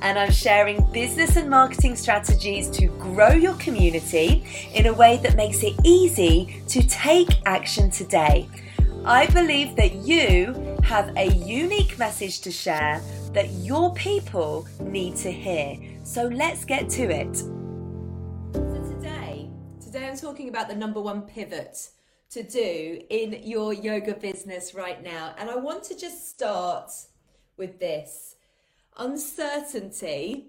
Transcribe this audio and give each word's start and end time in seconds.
and 0.00 0.18
I'm 0.18 0.30
sharing 0.30 0.82
business 0.92 1.36
and 1.36 1.50
marketing 1.50 1.96
strategies 1.96 2.68
to 2.70 2.86
grow 2.98 3.30
your 3.30 3.54
community 3.54 4.44
in 4.74 4.86
a 4.86 4.92
way 4.92 5.18
that 5.22 5.36
makes 5.36 5.62
it 5.62 5.74
easy 5.84 6.62
to 6.68 6.86
take 6.88 7.28
action 7.46 7.90
today. 7.90 8.48
I 9.04 9.26
believe 9.26 9.76
that 9.76 9.94
you 9.94 10.76
have 10.82 11.16
a 11.16 11.26
unique 11.32 11.98
message 11.98 12.40
to 12.42 12.50
share 12.50 13.00
that 13.32 13.50
your 13.50 13.94
people 13.94 14.66
need 14.80 15.16
to 15.16 15.32
hear. 15.32 15.78
So 16.04 16.26
let's 16.28 16.64
get 16.64 16.88
to 16.90 17.02
it. 17.04 17.36
So 17.36 18.94
today, 18.94 19.50
today 19.80 20.08
I'm 20.08 20.16
talking 20.16 20.48
about 20.48 20.68
the 20.68 20.76
number 20.76 21.00
one 21.00 21.22
pivot 21.22 21.88
to 22.30 22.42
do 22.42 23.00
in 23.08 23.40
your 23.44 23.72
yoga 23.72 24.14
business 24.14 24.74
right 24.74 25.02
now. 25.02 25.34
And 25.38 25.48
I 25.48 25.56
want 25.56 25.82
to 25.84 25.98
just 25.98 26.28
start 26.28 26.90
with 27.56 27.80
this 27.80 28.36
uncertainty 28.98 30.48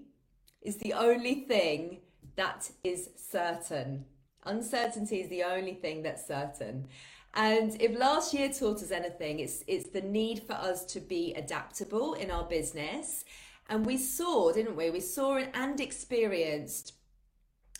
is 0.62 0.78
the 0.78 0.94
only 0.94 1.36
thing 1.46 2.00
that 2.36 2.70
is 2.84 3.10
certain. 3.16 4.06
Uncertainty 4.46 5.22
is 5.22 5.30
the 5.30 5.44
only 5.44 5.74
thing 5.74 6.02
that's 6.04 6.26
certain. 6.26 6.88
And 7.34 7.80
if 7.80 7.98
last 7.98 8.34
year 8.34 8.50
taught 8.50 8.82
us 8.82 8.92
anything, 8.92 9.40
it's 9.40 9.64
it's 9.68 9.90
the 9.90 10.02
need 10.02 10.44
for 10.44 10.54
us 10.54 10.84
to 10.86 11.00
be 11.00 11.34
adaptable 11.36 12.14
in 12.16 12.32
our 12.32 12.44
business. 12.44 13.24
And 13.68 13.86
we 13.86 13.98
saw, 13.98 14.52
didn't 14.52 14.76
we? 14.76 14.90
We 14.90 15.00
saw 15.00 15.38
and 15.38 15.80
experienced, 15.80 16.94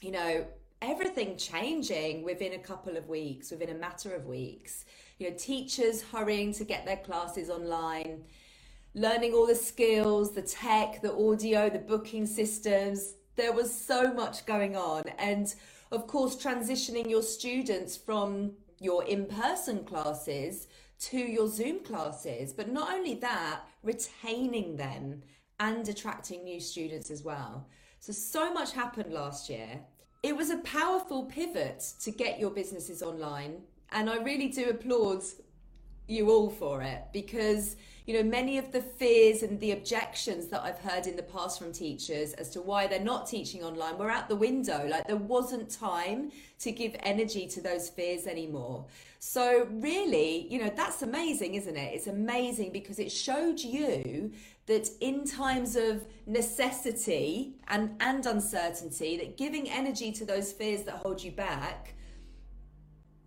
you 0.02 0.12
know, 0.12 0.46
everything 0.82 1.36
changing 1.36 2.24
within 2.24 2.54
a 2.54 2.60
couple 2.60 2.96
of 2.96 3.08
weeks, 3.10 3.50
within 3.50 3.70
a 3.70 3.74
matter 3.74 4.14
of 4.14 4.28
weeks. 4.28 4.86
You 5.18 5.30
know, 5.30 5.36
teachers 5.36 6.04
hurrying 6.04 6.54
to 6.54 6.64
get 6.64 6.86
their 6.86 6.98
classes 6.98 7.50
online, 7.50 8.24
learning 8.94 9.34
all 9.34 9.48
the 9.48 9.56
skills, 9.56 10.34
the 10.34 10.42
tech, 10.42 11.02
the 11.02 11.14
audio, 11.14 11.70
the 11.70 11.80
booking 11.80 12.26
systems. 12.26 13.14
There 13.36 13.54
was 13.54 13.74
so 13.74 14.14
much 14.14 14.46
going 14.46 14.76
on. 14.76 15.04
And 15.18 15.54
of 15.92 16.08
course, 16.08 16.36
transitioning 16.36 17.10
your 17.10 17.24
students 17.24 17.96
from 17.96 18.52
your 18.80 19.04
in 19.06 19.26
person 19.26 19.84
classes 19.84 20.68
to 21.00 21.18
your 21.18 21.48
Zoom 21.48 21.84
classes. 21.84 22.54
But 22.54 22.72
not 22.72 22.92
only 22.94 23.16
that, 23.16 23.62
retaining 23.84 24.76
them 24.76 25.22
and 25.60 25.88
attracting 25.88 26.44
new 26.44 26.60
students 26.60 27.12
as 27.12 27.24
well. 27.24 27.68
So, 28.00 28.14
so 28.14 28.54
much 28.54 28.74
happened 28.74 29.14
last 29.14 29.50
year. 29.50 29.82
It 30.24 30.36
was 30.36 30.50
a 30.50 30.58
powerful 30.60 31.26
pivot 31.26 31.84
to 32.02 32.12
get 32.12 32.40
your 32.40 32.50
businesses 32.50 33.02
online. 33.02 33.62
And 33.92 34.10
I 34.10 34.18
really 34.18 34.50
do 34.50 34.70
applaud 34.70 35.24
you 36.10 36.32
all 36.32 36.50
for 36.50 36.82
it 36.82 37.04
because 37.14 37.76
you 38.06 38.16
know 38.16 38.24
many 38.24 38.58
of 38.58 38.72
the 38.72 38.82
fears 38.82 39.44
and 39.44 39.60
the 39.60 39.72
objections 39.72 40.48
that 40.48 40.62
i've 40.64 40.80
heard 40.80 41.06
in 41.06 41.16
the 41.16 41.24
past 41.24 41.60
from 41.60 41.72
teachers 41.72 42.34
as 42.34 42.50
to 42.50 42.62
why 42.62 42.88
they're 42.88 43.00
not 43.00 43.28
teaching 43.28 43.64
online 43.64 43.98
were 43.98 44.10
out 44.10 44.28
the 44.30 44.36
window. 44.36 44.88
Like 44.88 45.08
there 45.08 45.16
wasn't 45.16 45.70
time 45.70 46.32
to 46.60 46.72
give 46.72 46.96
energy 47.02 47.48
to 47.48 47.62
those 47.62 47.90
fears 47.90 48.28
anymore. 48.28 48.86
So 49.20 49.68
really 49.72 50.48
you 50.50 50.64
know 50.64 50.72
that's 50.76 51.02
amazing 51.02 51.56
isn't 51.56 51.76
it? 51.76 51.94
It's 51.94 52.08
amazing 52.08 52.72
because 52.72 53.00
it 53.00 53.12
showed 53.12 53.60
you 53.60 54.32
that 54.66 54.90
in 55.02 55.26
times 55.26 55.76
of 55.76 56.06
necessity 56.26 57.56
and 57.68 57.96
and 58.00 58.26
uncertainty 58.26 59.18
that 59.18 59.38
giving 59.38 59.70
energy 59.70 60.12
to 60.14 60.26
those 60.26 60.52
fears 60.52 60.84
that 60.84 60.96
hold 60.96 61.22
you 61.22 61.32
back 61.32 61.96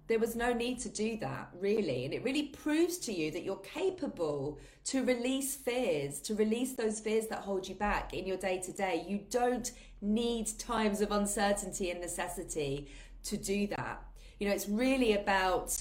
there 0.08 0.18
was 0.18 0.34
no 0.34 0.52
need 0.52 0.78
to 0.80 0.88
do 0.88 1.16
that, 1.18 1.50
really. 1.58 2.04
And 2.04 2.12
it 2.12 2.24
really 2.24 2.44
proves 2.44 2.98
to 2.98 3.12
you 3.12 3.30
that 3.30 3.44
you're 3.44 3.56
capable 3.56 4.58
to 4.86 5.04
release 5.04 5.54
fears, 5.54 6.20
to 6.20 6.34
release 6.34 6.72
those 6.72 7.00
fears 7.00 7.28
that 7.28 7.40
hold 7.40 7.68
you 7.68 7.74
back 7.74 8.12
in 8.12 8.26
your 8.26 8.36
day 8.36 8.60
to 8.60 8.72
day. 8.72 9.04
You 9.08 9.20
don't 9.30 9.70
need 10.00 10.48
times 10.58 11.00
of 11.00 11.12
uncertainty 11.12 11.90
and 11.90 12.00
necessity 12.00 12.88
to 13.24 13.36
do 13.36 13.68
that. 13.68 14.02
You 14.40 14.48
know, 14.48 14.54
it's 14.54 14.68
really 14.68 15.14
about 15.14 15.80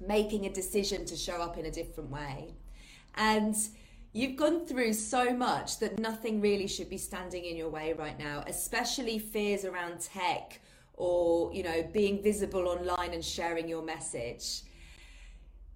making 0.00 0.46
a 0.46 0.50
decision 0.50 1.04
to 1.06 1.16
show 1.16 1.40
up 1.40 1.56
in 1.56 1.66
a 1.66 1.70
different 1.70 2.10
way. 2.10 2.54
And 3.14 3.56
You've 4.14 4.36
gone 4.36 4.66
through 4.66 4.92
so 4.92 5.34
much 5.34 5.78
that 5.78 5.98
nothing 5.98 6.42
really 6.42 6.66
should 6.66 6.90
be 6.90 6.98
standing 6.98 7.46
in 7.46 7.56
your 7.56 7.70
way 7.70 7.94
right 7.94 8.18
now, 8.18 8.44
especially 8.46 9.18
fears 9.18 9.64
around 9.64 10.00
tech 10.00 10.60
or 10.94 11.52
you 11.52 11.62
know 11.62 11.82
being 11.92 12.22
visible 12.22 12.68
online 12.68 13.12
and 13.12 13.24
sharing 13.24 13.68
your 13.68 13.82
message. 13.82 14.62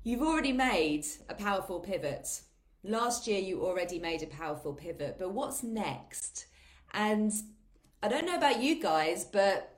You've 0.04 0.22
already 0.22 0.52
made 0.52 1.06
a 1.28 1.34
powerful 1.34 1.80
pivot. 1.80 2.42
Last 2.84 3.26
year 3.26 3.40
you 3.40 3.64
already 3.66 3.98
made 3.98 4.22
a 4.22 4.26
powerful 4.26 4.72
pivot 4.72 5.16
but 5.18 5.32
what's 5.32 5.62
next? 5.62 6.46
And 6.92 7.32
i 8.02 8.08
don't 8.08 8.26
know 8.26 8.36
about 8.36 8.62
you 8.62 8.80
guys 8.80 9.24
but 9.24 9.75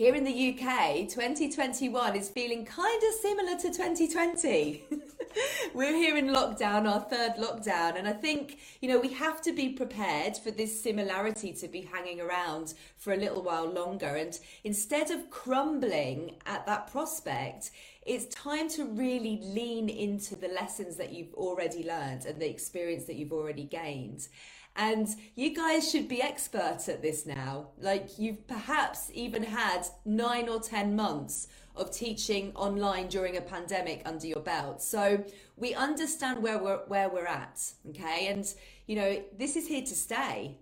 here 0.00 0.14
in 0.14 0.24
the 0.24 0.48
UK, 0.54 1.06
2021 1.10 2.16
is 2.16 2.30
feeling 2.30 2.64
kind 2.64 3.02
of 3.02 3.12
similar 3.20 3.54
to 3.58 3.68
2020. 3.68 4.84
We're 5.74 5.94
here 5.94 6.16
in 6.16 6.28
lockdown, 6.28 6.90
our 6.90 7.00
third 7.00 7.32
lockdown, 7.36 7.98
and 7.98 8.08
I 8.08 8.14
think, 8.14 8.60
you 8.80 8.88
know, 8.88 8.98
we 8.98 9.12
have 9.12 9.42
to 9.42 9.52
be 9.52 9.68
prepared 9.68 10.38
for 10.38 10.52
this 10.52 10.82
similarity 10.82 11.52
to 11.52 11.68
be 11.68 11.82
hanging 11.82 12.18
around 12.18 12.72
for 12.96 13.12
a 13.12 13.16
little 13.18 13.42
while 13.42 13.70
longer. 13.70 14.16
And 14.16 14.38
instead 14.64 15.10
of 15.10 15.28
crumbling 15.28 16.36
at 16.46 16.64
that 16.64 16.90
prospect, 16.90 17.70
it's 18.06 18.24
time 18.34 18.70
to 18.70 18.86
really 18.86 19.38
lean 19.42 19.90
into 19.90 20.34
the 20.34 20.48
lessons 20.48 20.96
that 20.96 21.12
you've 21.12 21.34
already 21.34 21.84
learned 21.84 22.24
and 22.24 22.40
the 22.40 22.48
experience 22.48 23.04
that 23.04 23.16
you've 23.16 23.34
already 23.34 23.64
gained. 23.64 24.28
And 24.76 25.08
you 25.34 25.54
guys 25.54 25.90
should 25.90 26.08
be 26.08 26.22
experts 26.22 26.88
at 26.88 27.02
this 27.02 27.26
now. 27.26 27.68
Like 27.78 28.18
you've 28.18 28.46
perhaps 28.46 29.10
even 29.12 29.42
had 29.42 29.86
nine 30.04 30.48
or 30.48 30.60
10 30.60 30.94
months 30.96 31.48
of 31.76 31.90
teaching 31.90 32.52
online 32.54 33.08
during 33.08 33.36
a 33.36 33.40
pandemic 33.40 34.02
under 34.04 34.26
your 34.26 34.40
belt. 34.40 34.82
So 34.82 35.24
we 35.56 35.74
understand 35.74 36.42
where 36.42 36.62
we're, 36.62 36.80
where 36.86 37.08
we're 37.08 37.26
at. 37.26 37.60
Okay. 37.90 38.28
And, 38.28 38.46
you 38.86 38.96
know, 38.96 39.22
this 39.36 39.56
is 39.56 39.66
here 39.66 39.82
to 39.82 39.94
stay. 39.94 40.58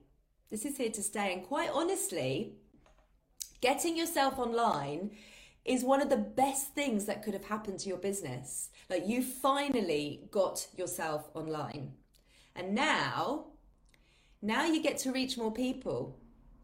This 0.50 0.64
is 0.64 0.76
here 0.76 0.90
to 0.90 1.02
stay. 1.02 1.32
And 1.34 1.42
quite 1.42 1.70
honestly, 1.72 2.54
getting 3.60 3.96
yourself 3.96 4.38
online 4.38 5.10
is 5.64 5.84
one 5.84 6.00
of 6.00 6.08
the 6.08 6.16
best 6.16 6.74
things 6.74 7.04
that 7.04 7.22
could 7.22 7.34
have 7.34 7.44
happened 7.44 7.78
to 7.80 7.88
your 7.88 7.98
business. 7.98 8.70
Like 8.88 9.06
you 9.06 9.22
finally 9.22 10.28
got 10.30 10.66
yourself 10.76 11.28
online. 11.34 11.92
And 12.56 12.74
now 12.74 13.47
now 14.42 14.66
you 14.66 14.82
get 14.82 14.98
to 14.98 15.12
reach 15.12 15.36
more 15.36 15.52
people. 15.52 16.18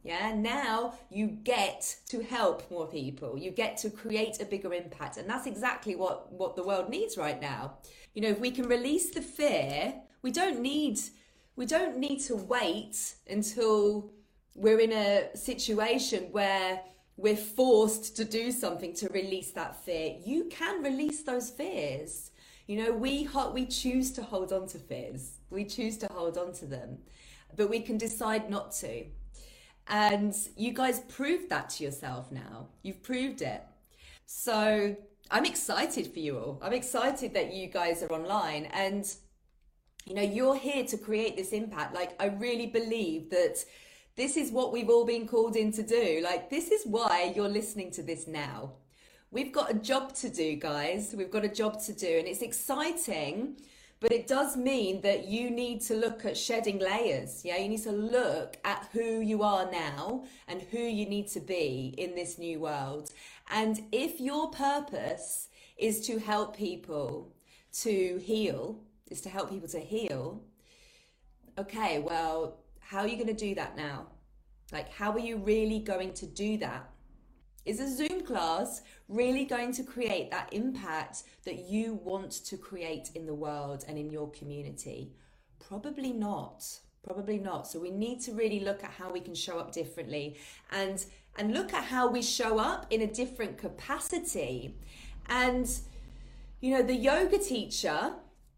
Yeah, 0.04 0.34
now 0.34 0.94
you 1.10 1.28
get 1.28 1.96
to 2.10 2.22
help 2.22 2.70
more 2.70 2.86
people. 2.86 3.38
You 3.38 3.50
get 3.50 3.78
to 3.78 3.90
create 3.90 4.40
a 4.40 4.44
bigger 4.44 4.74
impact. 4.74 5.16
And 5.16 5.28
that's 5.28 5.46
exactly 5.46 5.96
what, 5.96 6.30
what 6.30 6.56
the 6.56 6.62
world 6.62 6.90
needs 6.90 7.16
right 7.16 7.40
now. 7.40 7.78
You 8.12 8.20
know, 8.20 8.28
if 8.28 8.38
we 8.38 8.50
can 8.50 8.68
release 8.68 9.10
the 9.10 9.22
fear, 9.22 9.94
we 10.20 10.30
don't 10.30 10.60
need 10.60 11.00
we 11.56 11.66
don't 11.66 11.98
need 11.98 12.18
to 12.22 12.34
wait 12.34 13.14
until 13.30 14.10
we're 14.56 14.80
in 14.80 14.92
a 14.92 15.36
situation 15.36 16.24
where 16.32 16.80
we're 17.16 17.36
forced 17.36 18.16
to 18.16 18.24
do 18.24 18.50
something 18.50 18.92
to 18.94 19.08
release 19.10 19.52
that 19.52 19.76
fear. 19.84 20.16
You 20.24 20.46
can 20.50 20.82
release 20.82 21.22
those 21.22 21.50
fears. 21.50 22.32
You 22.66 22.82
know, 22.82 22.92
we 22.92 23.28
we 23.52 23.66
choose 23.66 24.10
to 24.12 24.22
hold 24.22 24.52
on 24.52 24.66
to 24.68 24.78
fears. 24.78 25.38
We 25.48 25.64
choose 25.64 25.96
to 25.98 26.08
hold 26.12 26.36
on 26.36 26.52
to 26.54 26.66
them 26.66 26.98
but 27.56 27.70
we 27.70 27.80
can 27.80 27.98
decide 27.98 28.50
not 28.50 28.72
to. 28.72 29.04
And 29.86 30.34
you 30.56 30.72
guys 30.72 31.00
proved 31.00 31.50
that 31.50 31.70
to 31.70 31.84
yourself 31.84 32.32
now. 32.32 32.68
You've 32.82 33.02
proved 33.02 33.42
it. 33.42 33.62
So 34.26 34.96
I'm 35.30 35.44
excited 35.44 36.12
for 36.12 36.18
you 36.18 36.38
all. 36.38 36.58
I'm 36.62 36.72
excited 36.72 37.34
that 37.34 37.52
you 37.52 37.66
guys 37.68 38.02
are 38.02 38.12
online 38.12 38.66
and 38.66 39.06
you 40.06 40.14
know 40.14 40.22
you're 40.22 40.56
here 40.56 40.84
to 40.84 40.98
create 40.98 41.36
this 41.36 41.52
impact. 41.52 41.94
Like 41.94 42.14
I 42.20 42.26
really 42.26 42.66
believe 42.66 43.30
that 43.30 43.64
this 44.16 44.36
is 44.36 44.50
what 44.50 44.72
we've 44.72 44.88
all 44.88 45.04
been 45.04 45.26
called 45.26 45.56
in 45.56 45.72
to 45.72 45.82
do. 45.82 46.20
Like 46.22 46.50
this 46.50 46.68
is 46.70 46.84
why 46.86 47.32
you're 47.34 47.48
listening 47.48 47.90
to 47.92 48.02
this 48.02 48.26
now. 48.26 48.72
We've 49.30 49.52
got 49.52 49.70
a 49.70 49.74
job 49.74 50.14
to 50.16 50.28
do, 50.28 50.56
guys. 50.56 51.14
We've 51.16 51.30
got 51.30 51.44
a 51.44 51.48
job 51.48 51.82
to 51.84 51.92
do 51.92 52.18
and 52.18 52.28
it's 52.28 52.42
exciting 52.42 53.56
but 54.04 54.12
it 54.12 54.26
does 54.26 54.54
mean 54.54 55.00
that 55.00 55.28
you 55.28 55.48
need 55.48 55.80
to 55.80 55.94
look 55.94 56.26
at 56.26 56.36
shedding 56.36 56.78
layers. 56.78 57.42
Yeah, 57.42 57.56
you 57.56 57.70
need 57.70 57.84
to 57.84 57.90
look 57.90 58.58
at 58.62 58.86
who 58.92 59.20
you 59.22 59.42
are 59.42 59.70
now 59.72 60.24
and 60.46 60.60
who 60.60 60.76
you 60.76 61.06
need 61.06 61.28
to 61.28 61.40
be 61.40 61.94
in 61.96 62.14
this 62.14 62.36
new 62.36 62.60
world. 62.60 63.10
And 63.50 63.80
if 63.92 64.20
your 64.20 64.50
purpose 64.50 65.48
is 65.78 66.06
to 66.06 66.18
help 66.18 66.54
people 66.54 67.32
to 67.80 68.20
heal, 68.22 68.78
is 69.10 69.22
to 69.22 69.30
help 69.30 69.48
people 69.48 69.68
to 69.68 69.80
heal, 69.80 70.42
okay, 71.56 71.98
well, 71.98 72.58
how 72.80 72.98
are 72.98 73.08
you 73.08 73.16
going 73.16 73.34
to 73.34 73.46
do 73.48 73.54
that 73.54 73.74
now? 73.74 74.08
Like, 74.70 74.90
how 74.92 75.12
are 75.12 75.18
you 75.18 75.38
really 75.38 75.78
going 75.78 76.12
to 76.12 76.26
do 76.26 76.58
that? 76.58 76.90
Is 77.64 77.80
a 77.80 77.88
Zoom 77.88 78.20
class 78.22 78.82
really 79.08 79.44
going 79.44 79.72
to 79.72 79.82
create 79.82 80.30
that 80.30 80.52
impact 80.52 81.22
that 81.44 81.60
you 81.60 81.94
want 82.04 82.32
to 82.44 82.56
create 82.58 83.10
in 83.14 83.24
the 83.24 83.34
world 83.34 83.84
and 83.88 83.96
in 83.96 84.10
your 84.10 84.30
community? 84.32 85.12
Probably 85.66 86.12
not. 86.12 86.62
Probably 87.02 87.38
not. 87.38 87.66
So 87.66 87.78
we 87.78 87.90
need 87.90 88.20
to 88.22 88.32
really 88.32 88.60
look 88.60 88.84
at 88.84 88.90
how 88.90 89.10
we 89.10 89.20
can 89.20 89.34
show 89.34 89.58
up 89.58 89.72
differently 89.72 90.36
and 90.72 91.04
and 91.36 91.52
look 91.52 91.72
at 91.72 91.84
how 91.84 92.08
we 92.08 92.22
show 92.22 92.58
up 92.58 92.86
in 92.90 93.02
a 93.02 93.06
different 93.06 93.58
capacity. 93.58 94.76
And 95.28 95.68
you 96.60 96.70
know, 96.70 96.82
the 96.82 96.94
yoga 96.94 97.38
teacher 97.38 98.14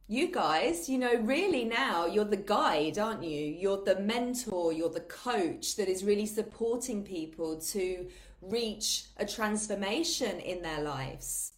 you 0.08 0.30
guys, 0.30 0.88
you 0.88 0.98
know, 0.98 1.14
really 1.16 1.64
now 1.64 2.06
you're 2.06 2.24
the 2.24 2.36
guide, 2.36 2.96
aren't 2.96 3.24
you? 3.24 3.44
You're 3.44 3.82
the 3.82 3.98
mentor, 3.98 4.72
you're 4.72 4.88
the 4.88 5.00
coach 5.00 5.74
that 5.76 5.88
is 5.88 6.04
really 6.04 6.26
supporting 6.26 7.02
people 7.02 7.60
to 7.72 8.06
reach 8.50 9.04
a 9.16 9.26
transformation 9.26 10.38
in 10.40 10.62
their 10.62 10.80
lives. 10.80 11.52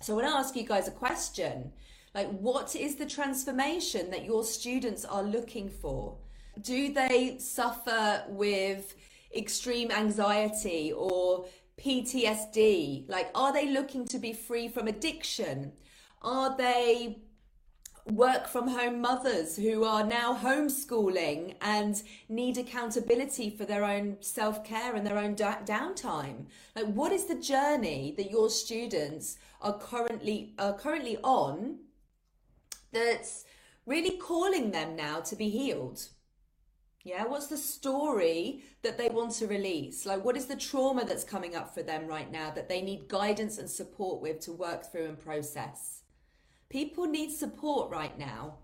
So 0.00 0.14
when 0.14 0.24
I 0.24 0.28
want 0.28 0.44
to 0.44 0.46
ask 0.46 0.56
you 0.56 0.66
guys 0.66 0.88
a 0.88 0.92
question. 0.92 1.72
Like, 2.14 2.30
what 2.30 2.76
is 2.76 2.94
the 2.94 3.06
transformation 3.06 4.10
that 4.10 4.24
your 4.24 4.44
students 4.44 5.04
are 5.04 5.22
looking 5.22 5.68
for? 5.68 6.16
Do 6.60 6.92
they 6.92 7.38
suffer 7.38 8.22
with 8.28 8.94
extreme 9.34 9.90
anxiety 9.90 10.92
or 10.92 11.46
PTSD? 11.76 13.08
Like, 13.08 13.30
are 13.34 13.52
they 13.52 13.68
looking 13.70 14.06
to 14.06 14.18
be 14.18 14.32
free 14.32 14.68
from 14.68 14.86
addiction? 14.86 15.72
Are 16.22 16.56
they 16.56 17.18
work 18.06 18.46
from 18.46 18.68
home 18.68 19.00
mothers 19.00 19.56
who 19.56 19.82
are 19.84 20.04
now 20.04 20.34
homeschooling 20.36 21.54
and 21.62 22.02
need 22.28 22.58
accountability 22.58 23.48
for 23.48 23.64
their 23.64 23.84
own 23.84 24.16
self 24.20 24.62
care 24.62 24.94
and 24.94 25.06
their 25.06 25.18
own 25.18 25.34
da- 25.34 25.62
downtime. 25.64 26.46
Like, 26.76 26.86
what 26.86 27.12
is 27.12 27.24
the 27.24 27.34
journey 27.34 28.14
that 28.16 28.30
your 28.30 28.50
students 28.50 29.38
are 29.62 29.78
currently 29.78 30.54
are 30.58 30.74
currently 30.74 31.16
on 31.22 31.78
that's 32.92 33.44
really 33.86 34.18
calling 34.18 34.70
them 34.70 34.96
now 34.96 35.20
to 35.20 35.36
be 35.36 35.48
healed? 35.48 36.08
Yeah, 37.04 37.24
what's 37.26 37.48
the 37.48 37.56
story 37.58 38.62
that 38.82 38.96
they 38.96 39.08
want 39.08 39.32
to 39.32 39.46
release? 39.46 40.06
Like, 40.06 40.24
what 40.24 40.38
is 40.38 40.46
the 40.46 40.56
trauma 40.56 41.04
that's 41.04 41.24
coming 41.24 41.54
up 41.54 41.74
for 41.74 41.82
them 41.82 42.06
right 42.06 42.30
now 42.30 42.50
that 42.50 42.68
they 42.68 42.80
need 42.80 43.08
guidance 43.08 43.58
and 43.58 43.68
support 43.68 44.22
with 44.22 44.40
to 44.40 44.52
work 44.52 44.90
through 44.90 45.06
and 45.06 45.18
process? 45.18 46.03
People 46.68 47.06
need 47.06 47.30
support 47.30 47.90
right 47.90 48.18
now. 48.18 48.54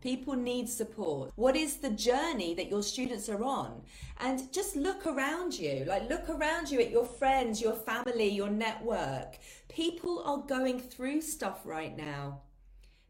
People 0.00 0.34
need 0.34 0.68
support. 0.68 1.30
What 1.36 1.56
is 1.56 1.76
the 1.76 1.90
journey 1.90 2.54
that 2.54 2.70
your 2.70 2.82
students 2.82 3.28
are 3.28 3.44
on? 3.44 3.82
And 4.18 4.50
just 4.50 4.74
look 4.74 5.06
around 5.06 5.58
you. 5.58 5.84
Like, 5.86 6.08
look 6.08 6.30
around 6.30 6.70
you 6.70 6.80
at 6.80 6.90
your 6.90 7.04
friends, 7.04 7.60
your 7.60 7.74
family, 7.74 8.28
your 8.28 8.48
network. 8.48 9.36
People 9.68 10.22
are 10.24 10.38
going 10.38 10.80
through 10.80 11.20
stuff 11.20 11.60
right 11.66 11.94
now. 11.96 12.40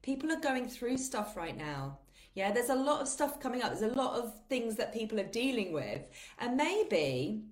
People 0.03 0.33
are 0.33 0.41
going 0.41 0.69
through 0.69 0.97
stuff 0.97 1.37
right 1.37 1.57
now. 1.57 1.99
Yeah, 2.35 2.51
there's 2.51 2.71
a 2.71 2.75
lot 2.75 3.01
of 3.01 3.09
stuff 3.09 3.41
coming 3.41 3.63
up. 3.63 3.71
There's 3.71 3.93
a 3.93 3.97
lot 3.97 4.19
of 4.19 4.33
things 4.49 4.75
that 4.77 4.93
people 4.93 5.21
are 5.21 5.25
dealing 5.25 5.73
with. 5.73 6.09
And 6.39 6.57
maybe 6.57 7.45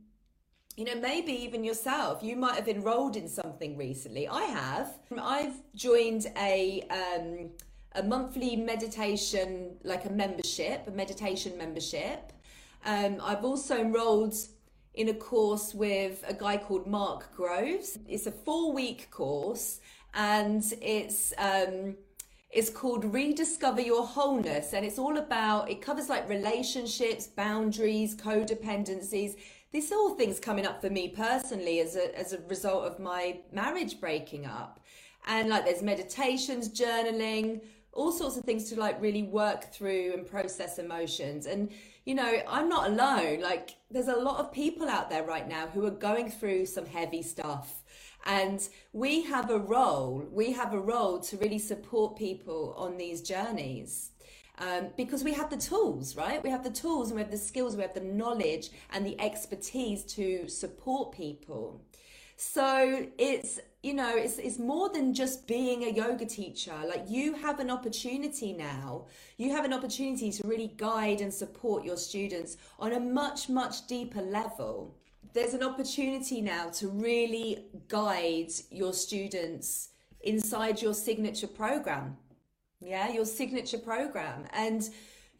you 0.78 0.84
know, 0.84 0.94
maybe 0.94 1.32
even 1.32 1.64
yourself, 1.64 2.22
you 2.22 2.36
might 2.36 2.54
have 2.54 2.68
enrolled 2.68 3.16
in 3.16 3.28
something 3.28 3.76
recently. 3.76 4.28
I 4.28 4.44
have. 4.44 4.96
I've 5.20 5.56
joined 5.74 6.28
a 6.36 6.84
um, 6.88 7.50
a 7.96 8.02
monthly 8.04 8.54
meditation, 8.54 9.76
like 9.82 10.04
a 10.04 10.10
membership, 10.10 10.86
a 10.86 10.92
meditation 10.92 11.58
membership. 11.58 12.32
Um, 12.84 13.16
I've 13.20 13.44
also 13.44 13.76
enrolled 13.80 14.36
in 14.94 15.08
a 15.08 15.14
course 15.14 15.74
with 15.74 16.24
a 16.28 16.32
guy 16.32 16.56
called 16.56 16.86
Mark 16.86 17.34
Groves. 17.34 17.98
It's 18.06 18.28
a 18.28 18.32
four 18.32 18.72
week 18.72 19.10
course, 19.10 19.80
and 20.14 20.62
it's 20.80 21.32
um, 21.38 21.96
it's 22.50 22.70
called 22.70 23.04
Rediscover 23.12 23.80
Your 23.80 24.06
Wholeness, 24.06 24.74
and 24.74 24.86
it's 24.86 24.98
all 25.00 25.18
about 25.18 25.68
it 25.68 25.82
covers 25.82 26.08
like 26.08 26.28
relationships, 26.28 27.26
boundaries, 27.26 28.14
codependencies 28.14 29.34
are 29.74 29.98
all 29.98 30.14
things 30.14 30.40
coming 30.40 30.66
up 30.66 30.80
for 30.80 30.90
me 30.90 31.08
personally 31.08 31.80
as 31.80 31.96
a, 31.96 32.18
as 32.18 32.32
a 32.32 32.40
result 32.48 32.84
of 32.84 32.98
my 32.98 33.40
marriage 33.52 34.00
breaking 34.00 34.46
up. 34.46 34.80
And 35.26 35.48
like 35.48 35.64
there's 35.64 35.82
meditations, 35.82 36.68
journaling, 36.68 37.60
all 37.92 38.12
sorts 38.12 38.36
of 38.36 38.44
things 38.44 38.70
to 38.70 38.80
like 38.80 39.00
really 39.00 39.24
work 39.24 39.72
through 39.72 40.14
and 40.14 40.26
process 40.26 40.78
emotions. 40.78 41.46
And, 41.46 41.70
you 42.06 42.14
know, 42.14 42.40
I'm 42.48 42.68
not 42.68 42.88
alone. 42.88 43.40
Like 43.40 43.76
there's 43.90 44.08
a 44.08 44.16
lot 44.16 44.38
of 44.38 44.52
people 44.52 44.88
out 44.88 45.10
there 45.10 45.24
right 45.24 45.46
now 45.46 45.66
who 45.66 45.84
are 45.84 45.90
going 45.90 46.30
through 46.30 46.66
some 46.66 46.86
heavy 46.86 47.22
stuff. 47.22 47.82
And 48.24 48.66
we 48.92 49.22
have 49.24 49.50
a 49.50 49.58
role, 49.58 50.26
we 50.32 50.52
have 50.52 50.72
a 50.72 50.80
role 50.80 51.20
to 51.20 51.36
really 51.36 51.58
support 51.58 52.16
people 52.16 52.74
on 52.76 52.96
these 52.96 53.20
journeys 53.20 54.10
um, 54.58 54.88
because 54.96 55.22
we 55.22 55.32
have 55.34 55.50
the 55.50 55.56
tools, 55.56 56.16
right? 56.16 56.42
We 56.42 56.50
have 56.50 56.64
the 56.64 56.70
tools 56.70 57.08
and 57.08 57.16
we 57.16 57.22
have 57.22 57.30
the 57.30 57.38
skills, 57.38 57.76
we 57.76 57.82
have 57.82 57.94
the 57.94 58.00
knowledge 58.00 58.70
and 58.92 59.06
the 59.06 59.20
expertise 59.20 60.04
to 60.14 60.48
support 60.48 61.12
people. 61.12 61.80
So 62.36 63.06
it's 63.18 63.58
you 63.82 63.94
know 63.94 64.16
it's 64.16 64.38
it's 64.38 64.60
more 64.60 64.90
than 64.90 65.12
just 65.12 65.48
being 65.48 65.82
a 65.84 65.90
yoga 65.90 66.24
teacher. 66.24 66.74
Like 66.86 67.04
you 67.08 67.34
have 67.34 67.58
an 67.58 67.68
opportunity 67.68 68.52
now. 68.52 69.06
You 69.38 69.50
have 69.50 69.64
an 69.64 69.72
opportunity 69.72 70.30
to 70.30 70.46
really 70.46 70.72
guide 70.76 71.20
and 71.20 71.34
support 71.34 71.84
your 71.84 71.96
students 71.96 72.56
on 72.78 72.92
a 72.92 73.00
much 73.00 73.48
much 73.48 73.88
deeper 73.88 74.22
level. 74.22 74.94
There's 75.34 75.52
an 75.52 75.64
opportunity 75.64 76.40
now 76.40 76.70
to 76.70 76.88
really 76.88 77.64
guide 77.88 78.52
your 78.70 78.92
students 78.92 79.90
inside 80.20 80.80
your 80.80 80.94
signature 80.94 81.48
program 81.48 82.16
yeah, 82.80 83.10
your 83.10 83.24
signature 83.24 83.78
program. 83.78 84.46
And 84.52 84.88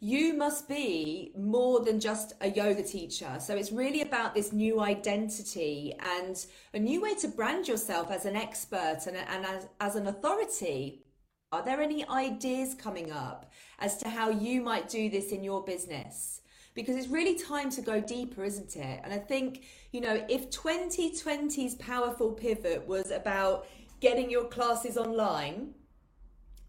you 0.01 0.33
must 0.33 0.69
be 0.69 1.33
more 1.37 1.83
than 1.83 1.99
just 1.99 2.33
a 2.39 2.49
yoga 2.49 2.83
teacher. 2.83 3.37
So 3.39 3.55
it's 3.55 3.71
really 3.71 4.01
about 4.01 4.33
this 4.33 4.53
new 4.53 4.79
identity 4.79 5.93
and 6.17 6.45
a 6.73 6.79
new 6.79 7.01
way 7.01 7.15
to 7.15 7.27
brand 7.27 7.67
yourself 7.67 8.09
as 8.09 8.25
an 8.25 8.35
expert 8.35 8.99
and, 9.07 9.17
and 9.17 9.45
as, 9.45 9.67
as 9.81 9.95
an 9.95 10.07
authority. 10.07 11.03
Are 11.51 11.63
there 11.65 11.81
any 11.81 12.07
ideas 12.07 12.75
coming 12.75 13.11
up 13.11 13.51
as 13.79 13.97
to 13.97 14.09
how 14.09 14.29
you 14.29 14.61
might 14.61 14.87
do 14.87 15.09
this 15.09 15.31
in 15.31 15.43
your 15.43 15.63
business? 15.63 16.41
Because 16.75 16.95
it's 16.95 17.07
really 17.07 17.37
time 17.37 17.69
to 17.71 17.81
go 17.81 17.99
deeper, 17.99 18.43
isn't 18.43 18.77
it? 18.77 19.01
And 19.03 19.11
I 19.11 19.17
think, 19.17 19.65
you 19.91 19.99
know, 19.99 20.23
if 20.29 20.49
2020's 20.49 21.75
powerful 21.75 22.31
pivot 22.31 22.87
was 22.87 23.11
about 23.11 23.67
getting 23.99 24.29
your 24.29 24.45
classes 24.45 24.95
online, 24.95 25.73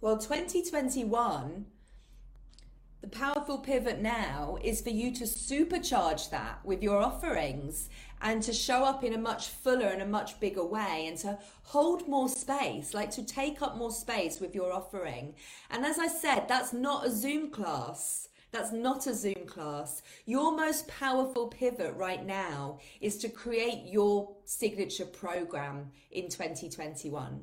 well, 0.01 0.17
2021, 0.17 1.67
the 3.03 3.09
powerful 3.09 3.59
pivot 3.59 4.01
now 4.01 4.59
is 4.63 4.81
for 4.81 4.91
you 4.91 5.15
to 5.15 5.25
supercharge 5.25 6.31
that 6.31 6.65
with 6.65 6.83
your 6.83 6.99
offerings 7.03 7.89
and 8.23 8.43
to 8.43 8.53
show 8.53 8.85
up 8.85 9.05
in 9.05 9.15
a 9.15 9.19
much 9.19 9.49
fuller 9.49 9.87
and 9.87 10.03
a 10.03 10.07
much 10.07 10.39
bigger 10.41 10.65
way 10.65 11.07
and 11.07 11.17
to 11.19 11.39
hold 11.63 12.09
more 12.09 12.29
space, 12.29 12.93
like 12.93 13.11
to 13.11 13.25
take 13.25 13.63
up 13.63 13.77
more 13.77 13.91
space 13.91 14.41
with 14.41 14.55
your 14.55 14.73
offering. 14.73 15.35
And 15.71 15.85
as 15.85 15.99
I 15.99 16.09
said, 16.09 16.47
that's 16.49 16.73
not 16.73 17.07
a 17.07 17.11
Zoom 17.11 17.51
class. 17.51 18.29
That's 18.53 18.73
not 18.73 19.07
a 19.07 19.15
Zoom 19.15 19.47
class. 19.47 20.03
Your 20.27 20.55
most 20.55 20.89
powerful 20.89 21.49
pivot 21.49 21.95
right 21.95 22.25
now 22.25 22.81
is 23.01 23.17
to 23.19 23.29
create 23.29 23.85
your 23.87 24.35
signature 24.45 25.07
program 25.07 25.91
in 26.11 26.29
2021. 26.29 27.43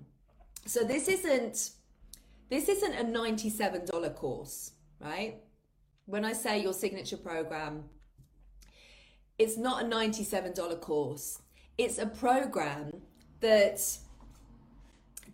So 0.65 0.83
this 0.83 1.07
isn't 1.07 1.71
this 2.49 2.69
isn't 2.69 2.93
a 2.93 3.03
$97 3.03 4.15
course, 4.15 4.71
right? 4.99 5.35
When 6.05 6.23
I 6.23 6.33
say 6.33 6.61
your 6.61 6.73
signature 6.73 7.17
program, 7.17 7.85
it's 9.37 9.57
not 9.57 9.83
a 9.83 9.85
$97 9.85 10.79
course. 10.81 11.39
It's 11.77 11.97
a 11.99 12.07
program 12.07 13.01
that 13.41 13.81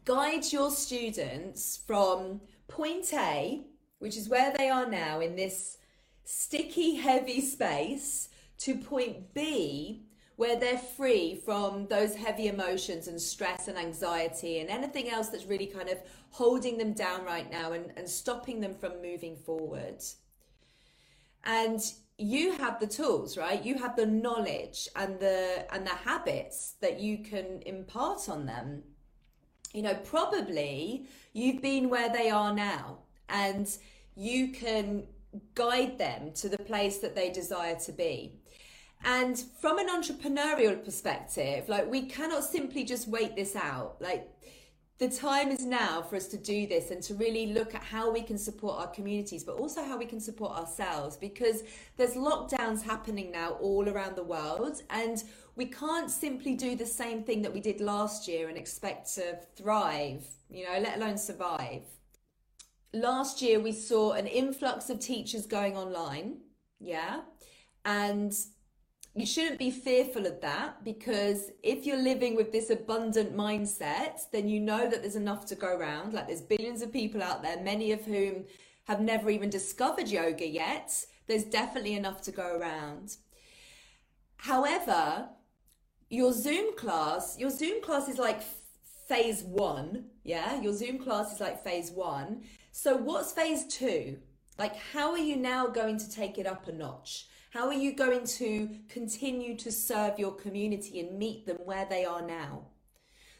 guides 0.06 0.52
your 0.52 0.72
students 0.72 1.80
from 1.88 2.42
point 2.68 3.14
A, 3.14 3.62
which 4.00 4.18
is 4.18 4.28
where 4.28 4.54
they 4.58 4.70
are 4.70 4.90
now 4.90 5.20
in 5.20 5.36
this 5.36 5.78
sticky, 6.26 6.96
heavy 6.96 7.40
space, 7.42 8.30
to 8.58 8.76
point 8.76 9.34
B, 9.34 10.04
where 10.36 10.56
they're 10.60 10.78
free 10.78 11.36
from 11.36 11.88
those 11.88 12.16
heavy 12.16 12.48
emotions 12.48 13.08
and 13.08 13.22
stress 13.22 13.68
and 13.68 13.78
anxiety 13.78 14.60
and 14.60 14.70
anything 14.70 15.10
else 15.10 15.30
that's 15.30 15.46
really 15.46 15.68
kind 15.68 15.90
of 15.90 16.00
holding 16.32 16.78
them 16.78 16.94
down 16.94 17.24
right 17.24 17.52
now 17.52 17.74
and, 17.74 17.94
and 17.96 18.10
stopping 18.10 18.60
them 18.60 18.74
from 18.74 19.02
moving 19.02 19.36
forward. 19.36 20.02
And 21.44 21.82
you 22.18 22.54
have 22.54 22.80
the 22.80 22.88
tools, 22.88 23.38
right? 23.38 23.64
You 23.64 23.76
have 23.76 23.96
the 23.96 24.06
knowledge 24.06 24.88
and 24.96 25.20
the 25.20 25.66
and 25.74 25.86
the 25.86 25.92
habits 25.92 26.76
that 26.82 27.00
you 27.00 27.20
can 27.20 27.62
impart 27.66 28.30
on 28.30 28.46
them. 28.46 28.84
You 29.74 29.82
know, 29.82 29.96
probably 29.96 31.08
you've 31.34 31.62
been 31.62 31.90
where 31.90 32.10
they 32.10 32.30
are 32.30 32.54
now 32.54 33.00
and 33.30 33.68
you 34.16 34.50
can 34.50 35.04
guide 35.56 35.98
them 35.98 36.32
to 36.34 36.50
the 36.50 36.60
place 36.60 37.00
that 37.00 37.16
they 37.16 37.32
desire 37.32 37.76
to 37.80 37.92
be. 37.92 38.40
And 39.04 39.38
from 39.60 39.80
an 39.80 39.90
entrepreneurial 39.90 40.84
perspective, 40.84 41.68
like 41.68 41.90
we 41.90 42.04
cannot 42.04 42.44
simply 42.44 42.84
just 42.84 43.08
wait 43.08 43.36
this 43.36 43.56
out. 43.56 43.98
Like 44.00 44.30
the 45.00 45.10
time 45.10 45.50
is 45.50 45.66
now 45.66 46.02
for 46.02 46.16
us 46.16 46.28
to 46.28 46.38
do 46.38 46.68
this 46.68 46.92
and 46.92 47.02
to 47.04 47.16
really 47.16 47.48
look 47.48 47.76
at 47.76 47.84
how 47.84 48.12
we 48.12 48.22
can 48.22 48.38
support 48.38 48.80
our 48.80 48.88
communities, 48.88 49.44
but 49.44 49.58
also 49.58 49.84
how 49.84 49.98
we 49.98 50.06
can 50.06 50.22
support 50.22 50.58
ourselves 50.58 51.18
because 51.18 51.64
there's 51.98 52.14
lockdowns 52.14 52.82
happening 52.82 53.32
now 53.32 53.52
all 53.54 53.90
around 53.90 54.16
the 54.16 54.24
world 54.24 54.82
and 54.90 55.24
we 55.56 55.66
can't 55.66 56.10
simply 56.10 56.56
do 56.56 56.76
the 56.76 56.86
same 56.86 57.24
thing 57.24 57.42
that 57.42 57.54
we 57.54 57.60
did 57.60 57.82
last 57.82 58.28
year 58.28 58.50
and 58.50 58.58
expect 58.58 59.14
to 59.16 59.38
thrive, 59.56 60.26
you 60.50 60.66
know, 60.66 60.80
let 60.80 60.98
alone 60.98 61.18
survive. 61.18 61.84
Last 62.94 63.42
year 63.42 63.60
we 63.60 63.72
saw 63.72 64.14
an 64.14 64.28
influx 64.28 64.90
of 64.90 65.00
teachers 65.00 65.46
going 65.46 65.76
online, 65.76 66.38
yeah, 66.80 67.22
and 67.86 68.34
you 69.16 69.26
shouldn't 69.28 69.60
be 69.60 69.70
fearful 69.70 70.26
of 70.26 70.42
that 70.42 70.84
because 70.84 71.52
if 71.62 71.86
you're 71.86 72.02
living 72.02 72.36
with 72.36 72.52
this 72.52 72.72
abundant 72.72 73.36
mindset, 73.36 74.22
then 74.32 74.48
you 74.48 74.60
know 74.60 74.90
that 74.90 75.02
there's 75.02 75.16
enough 75.16 75.46
to 75.48 75.56
go 75.56 75.76
around. 75.76 76.14
Like 76.14 76.28
there's 76.28 76.42
billions 76.42 76.82
of 76.82 76.92
people 76.92 77.22
out 77.22 77.44
there, 77.44 77.62
many 77.62 77.92
of 77.92 78.04
whom 78.06 78.46
have 78.86 79.02
never 79.02 79.30
even 79.30 79.52
discovered 79.52 80.08
yoga 80.08 80.48
yet. 80.48 80.92
There's 81.28 81.44
definitely 81.44 81.94
enough 81.94 82.22
to 82.24 82.32
go 82.32 82.58
around. 82.58 83.18
However, 84.38 85.30
your 86.10 86.34
Zoom 86.34 86.76
class, 86.76 87.38
your 87.38 87.52
Zoom 87.52 87.82
class 87.84 88.10
is 88.10 88.18
like 88.18 88.42
phase 89.08 89.44
one. 89.44 90.06
Yeah, 90.24 90.60
your 90.60 90.74
Zoom 90.74 90.98
class 90.98 91.34
is 91.34 91.40
like 91.40 91.64
phase 91.64 91.92
one. 91.92 92.44
So, 92.72 92.98
what's 92.98 93.32
phase 93.32 93.66
two? 93.68 94.18
Like, 94.58 94.76
how 94.76 95.12
are 95.12 95.18
you 95.18 95.36
now 95.36 95.68
going 95.68 95.98
to 96.00 96.12
take 96.12 96.38
it 96.38 96.48
up 96.48 96.68
a 96.68 96.72
notch? 96.72 97.28
How 97.54 97.68
are 97.68 97.74
you 97.74 97.94
going 97.94 98.26
to 98.40 98.68
continue 98.90 99.56
to 99.58 99.72
serve 99.72 100.18
your 100.18 100.32
community 100.32 101.00
and 101.00 101.20
meet 101.20 101.46
them 101.46 101.58
where 101.66 101.86
they 101.88 102.04
are 102.04 102.24
now? 102.24 102.64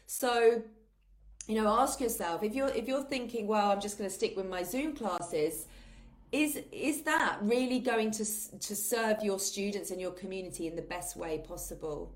So, 0.06 0.62
you 1.48 1.60
know, 1.60 1.66
ask 1.66 2.00
yourself 2.00 2.44
if 2.44 2.54
you're 2.54 2.68
if 2.68 2.86
you're 2.86 3.02
thinking, 3.02 3.48
well, 3.48 3.72
I'm 3.72 3.80
just 3.80 3.98
going 3.98 4.08
to 4.08 4.14
stick 4.14 4.36
with 4.36 4.46
my 4.46 4.62
Zoom 4.62 4.94
classes, 4.94 5.66
is 6.30 6.60
is 6.70 7.02
that 7.02 7.38
really 7.42 7.80
going 7.80 8.12
to 8.12 8.24
to 8.24 8.76
serve 8.76 9.16
your 9.24 9.40
students 9.40 9.90
and 9.90 10.00
your 10.00 10.12
community 10.12 10.68
in 10.68 10.76
the 10.76 10.82
best 10.82 11.16
way 11.16 11.38
possible? 11.38 12.14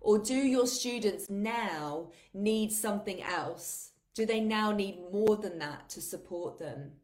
Or 0.00 0.18
do 0.18 0.34
your 0.34 0.66
students 0.66 1.30
now 1.30 2.10
need 2.34 2.72
something 2.72 3.22
else? 3.22 3.92
Do 4.16 4.26
they 4.26 4.40
now 4.40 4.72
need 4.72 4.98
more 5.12 5.36
than 5.36 5.60
that 5.60 5.88
to 5.90 6.00
support 6.00 6.58
them? 6.58 6.94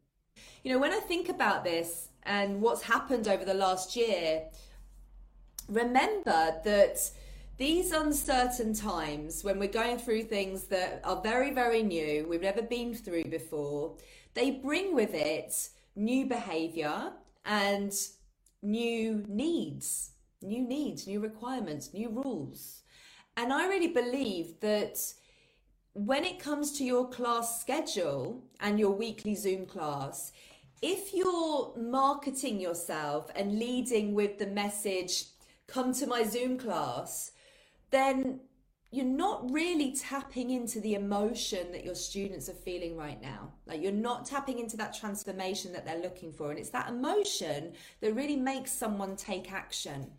You 0.63 0.73
know, 0.73 0.79
when 0.79 0.91
I 0.91 0.99
think 0.99 1.29
about 1.29 1.63
this, 1.63 2.09
and 2.23 2.61
what's 2.61 2.83
happened 2.83 3.27
over 3.27 3.45
the 3.45 3.53
last 3.53 3.95
year, 3.95 4.43
remember 5.67 6.53
that 6.63 7.11
these 7.57 7.91
uncertain 7.91 8.73
times 8.73 9.43
when 9.43 9.59
we're 9.59 9.67
going 9.67 9.97
through 9.97 10.23
things 10.23 10.65
that 10.65 11.01
are 11.03 11.21
very, 11.21 11.51
very 11.51 11.83
new, 11.83 12.25
we've 12.29 12.41
never 12.41 12.61
been 12.61 12.93
through 12.93 13.25
before, 13.25 13.95
they 14.33 14.51
bring 14.51 14.95
with 14.95 15.13
it 15.13 15.69
new 15.95 16.25
behavior 16.25 17.11
and 17.45 17.93
new 18.61 19.25
needs, 19.27 20.11
new 20.41 20.61
needs, 20.61 21.07
new 21.07 21.19
requirements, 21.19 21.93
new 21.93 22.09
rules. 22.09 22.83
And 23.35 23.51
I 23.51 23.67
really 23.67 23.87
believe 23.87 24.59
that 24.61 24.97
when 25.93 26.23
it 26.23 26.39
comes 26.39 26.71
to 26.77 26.83
your 26.83 27.09
class 27.09 27.59
schedule 27.59 28.43
and 28.59 28.79
your 28.79 28.91
weekly 28.91 29.35
Zoom 29.35 29.65
class, 29.65 30.31
if 30.81 31.13
you're 31.13 31.73
marketing 31.77 32.59
yourself 32.59 33.29
and 33.35 33.59
leading 33.59 34.13
with 34.13 34.37
the 34.37 34.47
message, 34.47 35.25
come 35.67 35.93
to 35.93 36.07
my 36.07 36.23
Zoom 36.23 36.57
class, 36.57 37.31
then 37.91 38.39
you're 38.91 39.05
not 39.05 39.51
really 39.51 39.93
tapping 39.95 40.49
into 40.49 40.79
the 40.79 40.95
emotion 40.95 41.71
that 41.71 41.85
your 41.85 41.95
students 41.95 42.49
are 42.49 42.53
feeling 42.53 42.97
right 42.97 43.21
now. 43.21 43.51
Like 43.67 43.81
you're 43.81 43.91
not 43.91 44.25
tapping 44.25 44.57
into 44.57 44.77
that 44.77 44.97
transformation 44.97 45.71
that 45.73 45.85
they're 45.85 46.01
looking 46.01 46.31
for. 46.31 46.49
And 46.49 46.59
it's 46.59 46.71
that 46.71 46.89
emotion 46.89 47.73
that 48.01 48.15
really 48.15 48.35
makes 48.35 48.71
someone 48.71 49.15
take 49.15 49.51
action. 49.51 50.11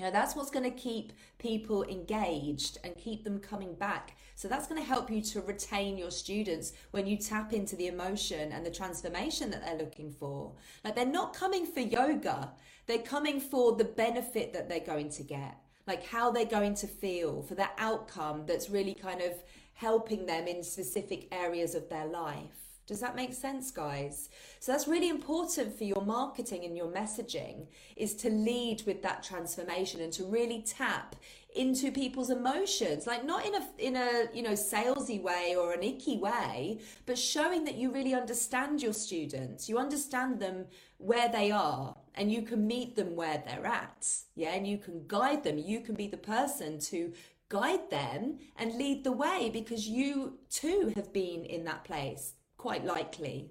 You 0.00 0.06
know, 0.06 0.12
that's 0.12 0.34
what's 0.34 0.50
going 0.50 0.64
to 0.64 0.70
keep 0.70 1.12
people 1.36 1.84
engaged 1.84 2.78
and 2.82 2.96
keep 2.96 3.22
them 3.22 3.38
coming 3.38 3.74
back. 3.74 4.16
So 4.34 4.48
that's 4.48 4.66
going 4.66 4.80
to 4.80 4.88
help 4.88 5.10
you 5.10 5.20
to 5.20 5.42
retain 5.42 5.98
your 5.98 6.10
students 6.10 6.72
when 6.92 7.06
you 7.06 7.18
tap 7.18 7.52
into 7.52 7.76
the 7.76 7.88
emotion 7.88 8.50
and 8.50 8.64
the 8.64 8.70
transformation 8.70 9.50
that 9.50 9.62
they're 9.62 9.76
looking 9.76 10.10
for. 10.10 10.52
Like 10.82 10.96
they're 10.96 11.04
not 11.04 11.36
coming 11.36 11.66
for 11.66 11.80
yoga, 11.80 12.50
they're 12.86 13.00
coming 13.00 13.40
for 13.40 13.76
the 13.76 13.84
benefit 13.84 14.54
that 14.54 14.70
they're 14.70 14.80
going 14.80 15.10
to 15.10 15.22
get, 15.22 15.58
like 15.86 16.02
how 16.06 16.30
they're 16.30 16.46
going 16.46 16.76
to 16.76 16.86
feel, 16.86 17.42
for 17.42 17.54
the 17.54 17.68
outcome 17.76 18.44
that's 18.46 18.70
really 18.70 18.94
kind 18.94 19.20
of 19.20 19.34
helping 19.74 20.24
them 20.24 20.46
in 20.46 20.62
specific 20.62 21.28
areas 21.30 21.74
of 21.74 21.90
their 21.90 22.06
life. 22.06 22.69
Does 22.90 22.98
that 22.98 23.14
make 23.14 23.32
sense, 23.32 23.70
guys? 23.70 24.30
So 24.58 24.72
that's 24.72 24.88
really 24.88 25.10
important 25.10 25.78
for 25.78 25.84
your 25.84 26.04
marketing 26.04 26.64
and 26.64 26.76
your 26.76 26.88
messaging 26.88 27.68
is 27.94 28.14
to 28.16 28.28
lead 28.28 28.82
with 28.84 29.00
that 29.02 29.22
transformation 29.22 30.00
and 30.00 30.12
to 30.14 30.24
really 30.24 30.62
tap 30.62 31.14
into 31.54 31.92
people's 31.92 32.30
emotions. 32.30 33.06
Like 33.06 33.24
not 33.24 33.46
in 33.46 33.54
a 33.54 33.68
in 33.78 33.94
a 33.94 34.24
you 34.34 34.42
know 34.42 34.54
salesy 34.54 35.22
way 35.22 35.54
or 35.56 35.72
an 35.72 35.84
icky 35.84 36.18
way 36.18 36.80
but 37.06 37.16
showing 37.16 37.64
that 37.66 37.76
you 37.76 37.92
really 37.92 38.12
understand 38.12 38.82
your 38.82 38.92
students. 38.92 39.68
You 39.68 39.78
understand 39.78 40.40
them 40.40 40.66
where 40.98 41.28
they 41.28 41.52
are 41.52 41.94
and 42.16 42.32
you 42.32 42.42
can 42.42 42.66
meet 42.66 42.96
them 42.96 43.14
where 43.14 43.40
they're 43.46 43.66
at. 43.66 44.04
Yeah 44.34 44.54
and 44.54 44.66
you 44.66 44.78
can 44.78 45.04
guide 45.06 45.44
them. 45.44 45.58
You 45.58 45.78
can 45.78 45.94
be 45.94 46.08
the 46.08 46.16
person 46.16 46.80
to 46.90 47.12
guide 47.50 47.88
them 47.88 48.40
and 48.56 48.74
lead 48.74 49.04
the 49.04 49.12
way 49.12 49.48
because 49.52 49.86
you 49.86 50.40
too 50.50 50.92
have 50.96 51.12
been 51.12 51.44
in 51.44 51.62
that 51.62 51.84
place 51.84 52.32
quite 52.60 52.84
likely. 52.84 53.50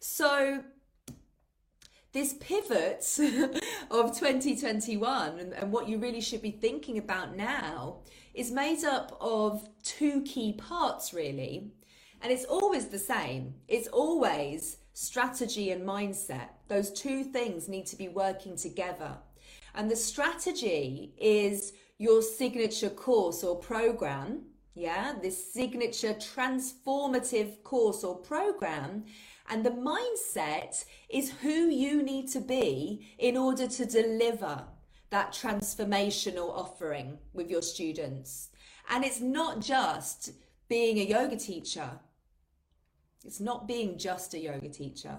So, 0.00 0.64
this 2.12 2.34
pivot 2.40 3.04
of 3.90 4.18
2021 4.18 5.38
and, 5.38 5.52
and, 5.52 5.70
what 5.70 5.88
you 5.88 5.98
really 5.98 6.20
should 6.20 6.42
be 6.42 6.50
thinking 6.50 6.98
about 6.98 7.36
now 7.36 8.00
is 8.34 8.50
made 8.50 8.82
up 8.84 9.16
of 9.20 9.68
two 9.84 10.22
key 10.22 10.54
parts, 10.54 11.14
really. 11.14 11.70
And 12.20 12.32
it's 12.32 12.44
always 12.46 12.86
the 12.86 12.98
same. 12.98 13.54
It's 13.68 13.86
always 13.88 14.78
strategy 14.92 15.70
and 15.70 15.86
mindset. 15.86 16.48
Those 16.66 16.90
two 16.90 17.22
things 17.22 17.68
need 17.68 17.86
to 17.86 17.96
be 17.96 18.08
working 18.08 18.56
together. 18.56 19.18
And 19.72 19.88
the 19.88 19.94
strategy 19.94 21.14
is 21.16 21.74
your 21.98 22.22
signature 22.22 22.90
course 22.90 23.44
or 23.44 23.54
program 23.54 24.46
yeah, 24.76 25.14
this 25.22 25.52
signature 25.52 26.12
transformative 26.12 27.62
course 27.62 28.04
or 28.04 28.14
program. 28.14 29.04
And 29.48 29.64
the 29.64 29.70
mindset 29.70 30.84
is 31.08 31.32
who 31.40 31.68
you 31.68 32.02
need 32.02 32.28
to 32.32 32.40
be 32.40 33.08
in 33.18 33.38
order 33.38 33.66
to 33.66 33.86
deliver 33.86 34.64
that 35.08 35.32
transformational 35.32 36.50
offering 36.50 37.18
with 37.32 37.48
your 37.48 37.62
students. 37.62 38.50
And 38.90 39.02
it's 39.02 39.20
not 39.20 39.60
just 39.60 40.32
being 40.68 40.98
a 40.98 41.04
yoga 41.04 41.36
teacher. 41.36 41.90
It's 43.24 43.40
not 43.40 43.66
being 43.66 43.96
just 43.96 44.34
a 44.34 44.38
yoga 44.38 44.68
teacher. 44.68 45.16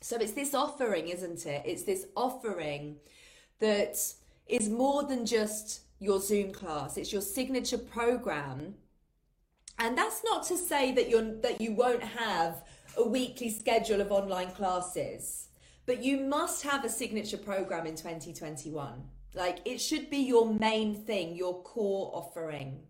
So 0.00 0.16
it's 0.16 0.32
this 0.32 0.52
offering, 0.52 1.08
isn't 1.08 1.46
it? 1.46 1.62
It's 1.64 1.84
this 1.84 2.06
offering 2.16 2.96
that 3.60 3.96
is 4.48 4.68
more 4.68 5.04
than 5.04 5.24
just 5.24 5.82
your 6.04 6.20
Zoom 6.20 6.52
class. 6.52 6.96
It's 6.96 7.12
your 7.12 7.22
signature 7.22 7.78
program. 7.78 8.74
And 9.78 9.98
that's 9.98 10.22
not 10.24 10.46
to 10.46 10.56
say 10.56 10.92
that 10.92 11.08
you're 11.08 11.34
that 11.40 11.60
you 11.60 11.72
won't 11.72 12.02
have 12.02 12.62
a 12.96 13.08
weekly 13.08 13.50
schedule 13.50 14.00
of 14.00 14.12
online 14.12 14.52
classes, 14.52 15.48
but 15.86 16.02
you 16.02 16.20
must 16.20 16.62
have 16.62 16.84
a 16.84 16.88
signature 16.88 17.38
program 17.38 17.86
in 17.86 17.96
2021. 17.96 19.02
Like 19.34 19.58
it 19.64 19.78
should 19.78 20.10
be 20.10 20.18
your 20.18 20.52
main 20.54 20.94
thing, 20.94 21.34
your 21.34 21.62
core 21.62 22.10
offering. 22.14 22.82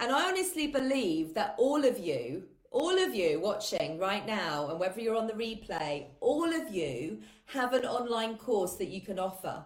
And 0.00 0.10
I 0.10 0.28
honestly 0.28 0.66
believe 0.66 1.34
that 1.34 1.54
all 1.58 1.84
of 1.84 1.98
you, 1.98 2.44
all 2.72 2.98
of 2.98 3.14
you 3.14 3.38
watching 3.38 3.98
right 4.00 4.26
now, 4.26 4.68
and 4.68 4.80
whether 4.80 5.00
you're 5.00 5.16
on 5.16 5.28
the 5.28 5.34
replay, 5.34 6.06
all 6.20 6.52
of 6.52 6.74
you 6.74 7.20
have 7.46 7.72
an 7.72 7.84
online 7.84 8.36
course 8.36 8.74
that 8.76 8.88
you 8.88 9.00
can 9.00 9.20
offer. 9.20 9.64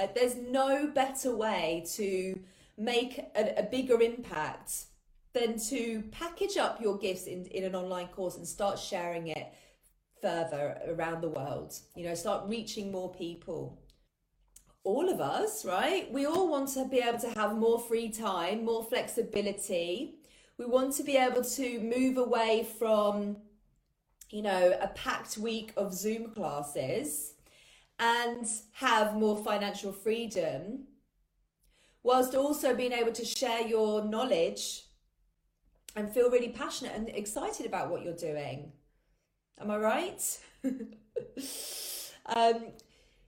Uh, 0.00 0.06
there's 0.14 0.36
no 0.36 0.86
better 0.86 1.36
way 1.36 1.84
to 1.86 2.40
make 2.78 3.18
a, 3.36 3.58
a 3.58 3.62
bigger 3.64 4.00
impact 4.00 4.86
than 5.34 5.58
to 5.58 6.02
package 6.10 6.56
up 6.56 6.80
your 6.80 6.96
gifts 6.96 7.26
in, 7.26 7.44
in 7.46 7.64
an 7.64 7.74
online 7.74 8.08
course 8.08 8.36
and 8.36 8.46
start 8.46 8.78
sharing 8.78 9.28
it 9.28 9.52
further 10.22 10.78
around 10.88 11.20
the 11.20 11.28
world. 11.28 11.74
You 11.94 12.04
know, 12.04 12.14
start 12.14 12.48
reaching 12.48 12.90
more 12.90 13.12
people. 13.12 13.78
All 14.84 15.10
of 15.10 15.20
us, 15.20 15.66
right? 15.66 16.10
We 16.10 16.24
all 16.24 16.48
want 16.48 16.70
to 16.70 16.86
be 16.86 16.98
able 16.98 17.18
to 17.18 17.30
have 17.38 17.54
more 17.54 17.78
free 17.78 18.08
time, 18.08 18.64
more 18.64 18.82
flexibility. 18.82 20.14
We 20.56 20.64
want 20.64 20.94
to 20.94 21.02
be 21.02 21.18
able 21.18 21.44
to 21.44 21.80
move 21.80 22.16
away 22.16 22.66
from, 22.78 23.36
you 24.30 24.40
know, 24.40 24.78
a 24.80 24.88
packed 24.88 25.36
week 25.36 25.74
of 25.76 25.92
Zoom 25.92 26.30
classes 26.30 27.34
and 28.00 28.46
have 28.72 29.14
more 29.14 29.36
financial 29.44 29.92
freedom, 29.92 30.86
whilst 32.02 32.34
also 32.34 32.74
being 32.74 32.92
able 32.92 33.12
to 33.12 33.24
share 33.24 33.66
your 33.66 34.04
knowledge 34.04 34.86
and 35.94 36.12
feel 36.12 36.30
really 36.30 36.48
passionate 36.48 36.94
and 36.94 37.10
excited 37.10 37.66
about 37.66 37.90
what 37.90 38.02
you're 38.02 38.14
doing. 38.16 38.72
Am 39.60 39.70
I 39.70 39.76
right? 39.76 40.38
um, 42.26 42.68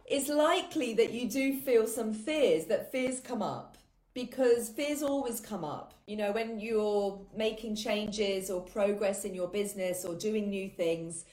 it's 0.07 0.29
likely 0.29 0.95
that 0.95 1.13
you 1.13 1.29
do 1.29 1.61
feel 1.61 1.87
some 1.87 2.15
fears, 2.15 2.65
that 2.67 2.91
fears 2.91 3.21
come 3.21 3.43
up 3.43 3.77
because 4.15 4.71
fears 4.71 5.03
always 5.03 5.41
come 5.41 5.65
up. 5.65 5.95
You 6.07 6.17
know, 6.17 6.33
when 6.33 6.61
you're 6.61 7.27
making 7.37 7.77
changes 7.77 8.51
or 8.51 8.61
progress 8.63 9.25
in 9.25 9.35
your 9.35 9.49
business 9.49 10.05
or 10.05 10.15
doing 10.15 10.49
new 10.49 10.69
things, 10.69 11.25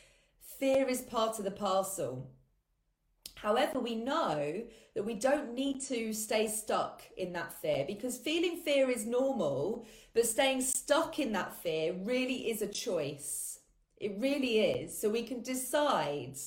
fear 0.60 0.88
is 0.88 1.02
part 1.02 1.40
of 1.40 1.46
the 1.46 1.52
parcel. 1.52 2.30
However, 3.42 3.80
we 3.80 3.96
know 3.96 4.64
that 4.96 5.06
we 5.06 5.14
don't 5.14 5.54
need 5.54 5.82
to 5.84 6.12
stay 6.14 6.48
stuck 6.48 7.02
in 7.16 7.32
that 7.34 7.54
fear 7.54 7.86
because 7.88 8.18
feeling 8.18 8.58
fear 8.58 8.90
is 8.90 9.06
normal, 9.06 9.86
but 10.14 10.26
staying 10.26 10.62
stuck 10.62 11.20
in 11.20 11.32
that 11.32 11.56
fear 11.56 11.94
really 11.94 12.50
is 12.50 12.62
a 12.62 12.68
choice. 12.68 13.60
It 13.96 14.16
really 14.18 14.60
is. 14.60 14.98
So 14.98 15.10
we 15.10 15.24
can 15.24 15.42
decide 15.42 16.38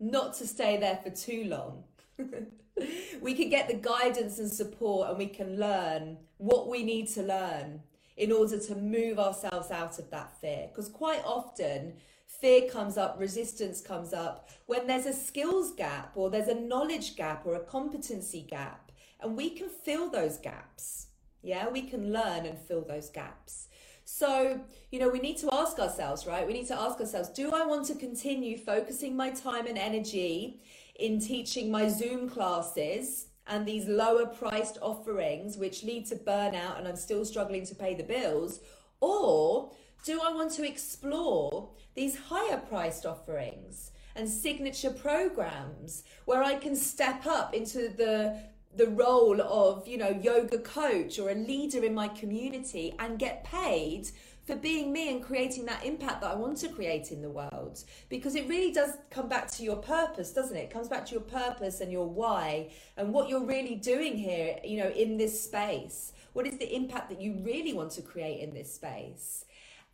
not 0.00 0.34
to 0.34 0.46
stay 0.46 0.78
there 0.78 0.98
for 1.02 1.10
too 1.10 1.44
long. 1.44 1.84
we 3.20 3.34
can 3.34 3.50
get 3.50 3.68
the 3.68 3.74
guidance 3.74 4.38
and 4.38 4.50
support 4.50 5.10
and 5.10 5.18
we 5.18 5.26
can 5.26 5.58
learn 5.58 6.16
what 6.38 6.68
we 6.68 6.82
need 6.82 7.08
to 7.08 7.22
learn 7.22 7.82
in 8.16 8.32
order 8.32 8.58
to 8.58 8.74
move 8.74 9.18
ourselves 9.18 9.70
out 9.70 9.98
of 9.98 10.10
that 10.10 10.40
fear. 10.40 10.68
Because 10.68 10.88
quite 10.88 11.22
often, 11.26 11.94
fear 12.40 12.68
comes 12.70 12.96
up, 12.96 13.18
resistance 13.18 13.80
comes 13.80 14.12
up 14.12 14.48
when 14.66 14.86
there's 14.86 15.06
a 15.06 15.12
skills 15.12 15.72
gap 15.72 16.12
or 16.14 16.30
there's 16.30 16.48
a 16.48 16.54
knowledge 16.54 17.16
gap 17.16 17.46
or 17.46 17.54
a 17.54 17.60
competency 17.60 18.42
gap. 18.42 18.92
And 19.20 19.36
we 19.36 19.50
can 19.50 19.68
fill 19.68 20.10
those 20.10 20.36
gaps. 20.36 21.08
Yeah, 21.42 21.68
we 21.68 21.82
can 21.82 22.12
learn 22.12 22.44
and 22.44 22.58
fill 22.58 22.82
those 22.82 23.08
gaps. 23.08 23.68
So, 24.04 24.60
you 24.92 25.00
know, 25.00 25.08
we 25.08 25.18
need 25.18 25.36
to 25.38 25.48
ask 25.52 25.78
ourselves, 25.78 26.26
right? 26.26 26.46
We 26.46 26.52
need 26.52 26.68
to 26.68 26.80
ask 26.80 27.00
ourselves 27.00 27.28
do 27.30 27.50
I 27.52 27.66
want 27.66 27.86
to 27.86 27.94
continue 27.94 28.56
focusing 28.56 29.16
my 29.16 29.30
time 29.30 29.66
and 29.66 29.76
energy 29.76 30.60
in 30.98 31.18
teaching 31.18 31.70
my 31.70 31.88
Zoom 31.88 32.28
classes 32.28 33.26
and 33.48 33.66
these 33.66 33.86
lower 33.86 34.26
priced 34.26 34.78
offerings, 34.80 35.56
which 35.56 35.82
lead 35.84 36.06
to 36.06 36.16
burnout 36.16 36.78
and 36.78 36.86
I'm 36.86 36.96
still 36.96 37.24
struggling 37.24 37.66
to 37.66 37.74
pay 37.74 37.94
the 37.94 38.02
bills? 38.02 38.60
Or 39.00 39.72
do 40.06 40.20
I 40.22 40.32
want 40.32 40.52
to 40.52 40.64
explore 40.64 41.68
these 41.96 42.16
higher 42.16 42.58
priced 42.58 43.04
offerings 43.04 43.90
and 44.14 44.28
signature 44.28 44.90
programs 44.90 46.04
where 46.26 46.44
I 46.44 46.54
can 46.54 46.76
step 46.76 47.26
up 47.26 47.52
into 47.52 47.88
the 47.88 48.40
the 48.76 48.88
role 48.88 49.40
of, 49.40 49.88
you 49.88 49.96
know, 49.96 50.10
yoga 50.22 50.58
coach 50.58 51.18
or 51.18 51.30
a 51.30 51.34
leader 51.34 51.82
in 51.82 51.94
my 51.94 52.08
community 52.08 52.94
and 52.98 53.18
get 53.18 53.42
paid 53.42 54.06
for 54.46 54.54
being 54.54 54.92
me 54.92 55.10
and 55.10 55.24
creating 55.24 55.64
that 55.64 55.82
impact 55.82 56.20
that 56.20 56.30
I 56.30 56.34
want 56.34 56.58
to 56.58 56.68
create 56.68 57.10
in 57.10 57.22
the 57.22 57.30
world. 57.30 57.82
Because 58.10 58.34
it 58.34 58.46
really 58.46 58.72
does 58.72 58.90
come 59.10 59.30
back 59.30 59.50
to 59.52 59.62
your 59.62 59.76
purpose, 59.76 60.30
doesn't 60.30 60.54
it? 60.54 60.64
It 60.64 60.70
comes 60.70 60.88
back 60.88 61.06
to 61.06 61.12
your 61.12 61.22
purpose 61.22 61.80
and 61.80 61.90
your 61.90 62.06
why 62.06 62.70
and 62.98 63.14
what 63.14 63.30
you're 63.30 63.46
really 63.46 63.76
doing 63.76 64.18
here, 64.18 64.58
you 64.62 64.76
know, 64.76 64.90
in 64.90 65.16
this 65.16 65.42
space. 65.42 66.12
What 66.34 66.46
is 66.46 66.58
the 66.58 66.76
impact 66.76 67.08
that 67.08 67.20
you 67.20 67.40
really 67.42 67.72
want 67.72 67.92
to 67.92 68.02
create 68.02 68.40
in 68.40 68.52
this 68.52 68.74
space? 68.74 69.46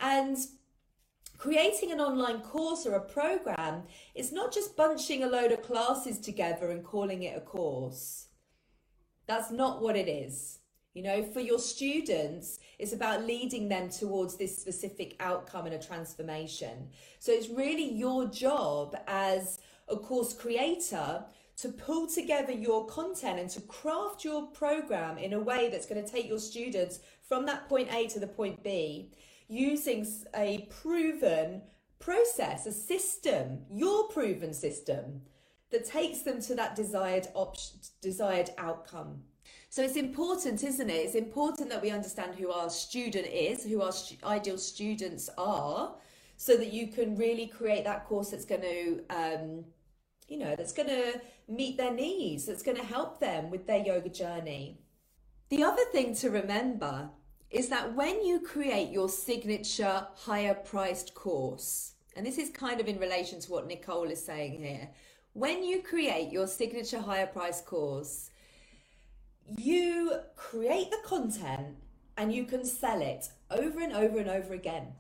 And 0.03 0.37
creating 1.39 1.93
an 1.93 2.01
online 2.01 2.41
course 2.41 2.87
or 2.87 2.95
a 2.95 3.01
program 3.01 3.85
is 4.17 4.33
not 4.33 4.53
just 4.53 4.77
bunching 4.77 5.23
a 5.23 5.29
load 5.29 5.53
of 5.53 5.63
classes 5.63 6.19
together 6.19 6.71
and 6.71 6.85
calling 6.85 7.23
it 7.23 7.37
a 7.37 7.41
course. 7.41 8.27
That's 9.27 9.53
not 9.53 9.81
what 9.81 9.97
it 9.97 10.09
is. 10.09 10.59
You 10.93 11.05
know, 11.05 11.23
for 11.23 11.41
your 11.41 11.59
students, 11.59 12.59
it's 12.79 12.93
about 12.93 13.25
leading 13.25 13.69
them 13.69 13.89
towards 13.89 14.37
this 14.37 14.59
specific 14.59 15.17
outcome 15.21 15.67
and 15.67 15.75
a 15.75 15.79
transformation. 15.79 16.89
So 17.19 17.33
it's 17.33 17.49
really 17.49 17.95
your 17.95 18.27
job 18.27 18.97
as 19.07 19.61
a 19.89 19.97
course 19.97 20.35
creator 20.35 21.25
to 21.57 21.69
pull 21.69 22.09
together 22.09 22.53
your 22.53 22.87
content 22.87 23.39
and 23.39 23.49
to 23.51 23.61
craft 23.63 24.25
your 24.25 24.49
program 24.49 25.17
in 25.17 25.33
a 25.33 25.41
way 25.41 25.71
that's 25.71 25.87
going 25.87 26.03
to 26.03 26.11
take 26.11 26.29
your 26.29 26.41
students 26.41 26.99
from 27.27 27.47
that 27.47 27.69
point 27.69 27.89
A 27.95 28.09
to 28.09 28.21
the 28.21 28.27
point 28.27 28.63
B 28.63 29.13
using 29.49 30.07
a 30.35 30.69
proven 30.83 31.63
process, 31.99 32.67
a 32.67 32.73
system, 32.73 33.61
your 33.71 34.09
proven 34.09 34.53
system 34.53 35.23
that 35.71 35.85
takes 35.85 36.21
them 36.23 36.41
to 36.43 36.55
that 36.55 36.75
desired 36.77 37.29
option, 37.35 37.79
desired 38.01 38.51
outcome. 38.59 39.23
So 39.71 39.83
it's 39.83 39.97
important, 39.97 40.63
isn't 40.63 40.91
it? 40.91 40.93
It's 40.93 41.15
important 41.15 41.71
that 41.71 41.81
we 41.81 41.91
understand 41.91 42.35
who 42.35 42.51
our 42.51 42.69
student 42.69 43.27
is, 43.27 43.65
who 43.65 43.81
our 43.81 43.93
stu- 43.93 44.17
ideal 44.25 44.59
students 44.59 45.31
are, 45.39 45.95
so 46.37 46.57
that 46.57 46.73
you 46.73 46.89
can 46.89 47.17
really 47.17 47.47
create 47.47 47.85
that 47.85 48.07
course 48.07 48.31
that's 48.31 48.45
going 48.45 48.61
to, 48.61 49.01
um, 49.09 49.65
you 50.29 50.39
know, 50.39 50.55
that's 50.57 50.73
going 50.73 50.89
to 50.89 51.21
meet 51.49 51.79
their 51.79 51.93
needs, 51.93 52.45
that's 52.47 52.63
going 52.63 52.77
to 52.77 52.85
help 52.85 53.19
them 53.19 53.51
with 53.51 53.67
their 53.67 53.79
yoga 53.79 54.09
journey. 54.09 54.79
The 55.49 55.63
other 55.63 55.85
thing 55.93 56.15
to 56.17 56.31
remember 56.31 57.11
is 57.53 57.69
that 57.69 57.95
when 57.95 58.25
you 58.25 58.41
create 58.41 58.91
your 58.91 59.11
signature 59.11 60.07
higher 60.17 60.55
priced 60.55 61.15
course, 61.15 61.93
and 62.17 62.27
this 62.27 62.39
is 62.39 62.51
kind 62.51 62.81
of 62.81 62.89
in 62.89 62.99
relation 62.99 63.41
to 63.41 63.51
what 63.53 63.67
Nicole 63.67 64.11
is 64.11 64.25
saying 64.25 64.59
here, 64.59 64.89
when 65.35 65.63
you 65.63 65.83
create 65.83 66.33
your 66.33 66.47
signature 66.47 67.01
higher 67.01 67.27
priced 67.27 67.67
course, 67.67 68.31
you 69.59 70.13
create 70.35 70.91
the 70.91 71.01
content 71.05 71.77
and 72.17 72.33
you 72.33 72.45
can 72.45 72.65
sell 72.65 73.03
it 73.03 73.29
over 73.51 73.81
and 73.81 73.93
over 73.93 74.19
and 74.19 74.31
over 74.31 74.55
again. 74.55 74.95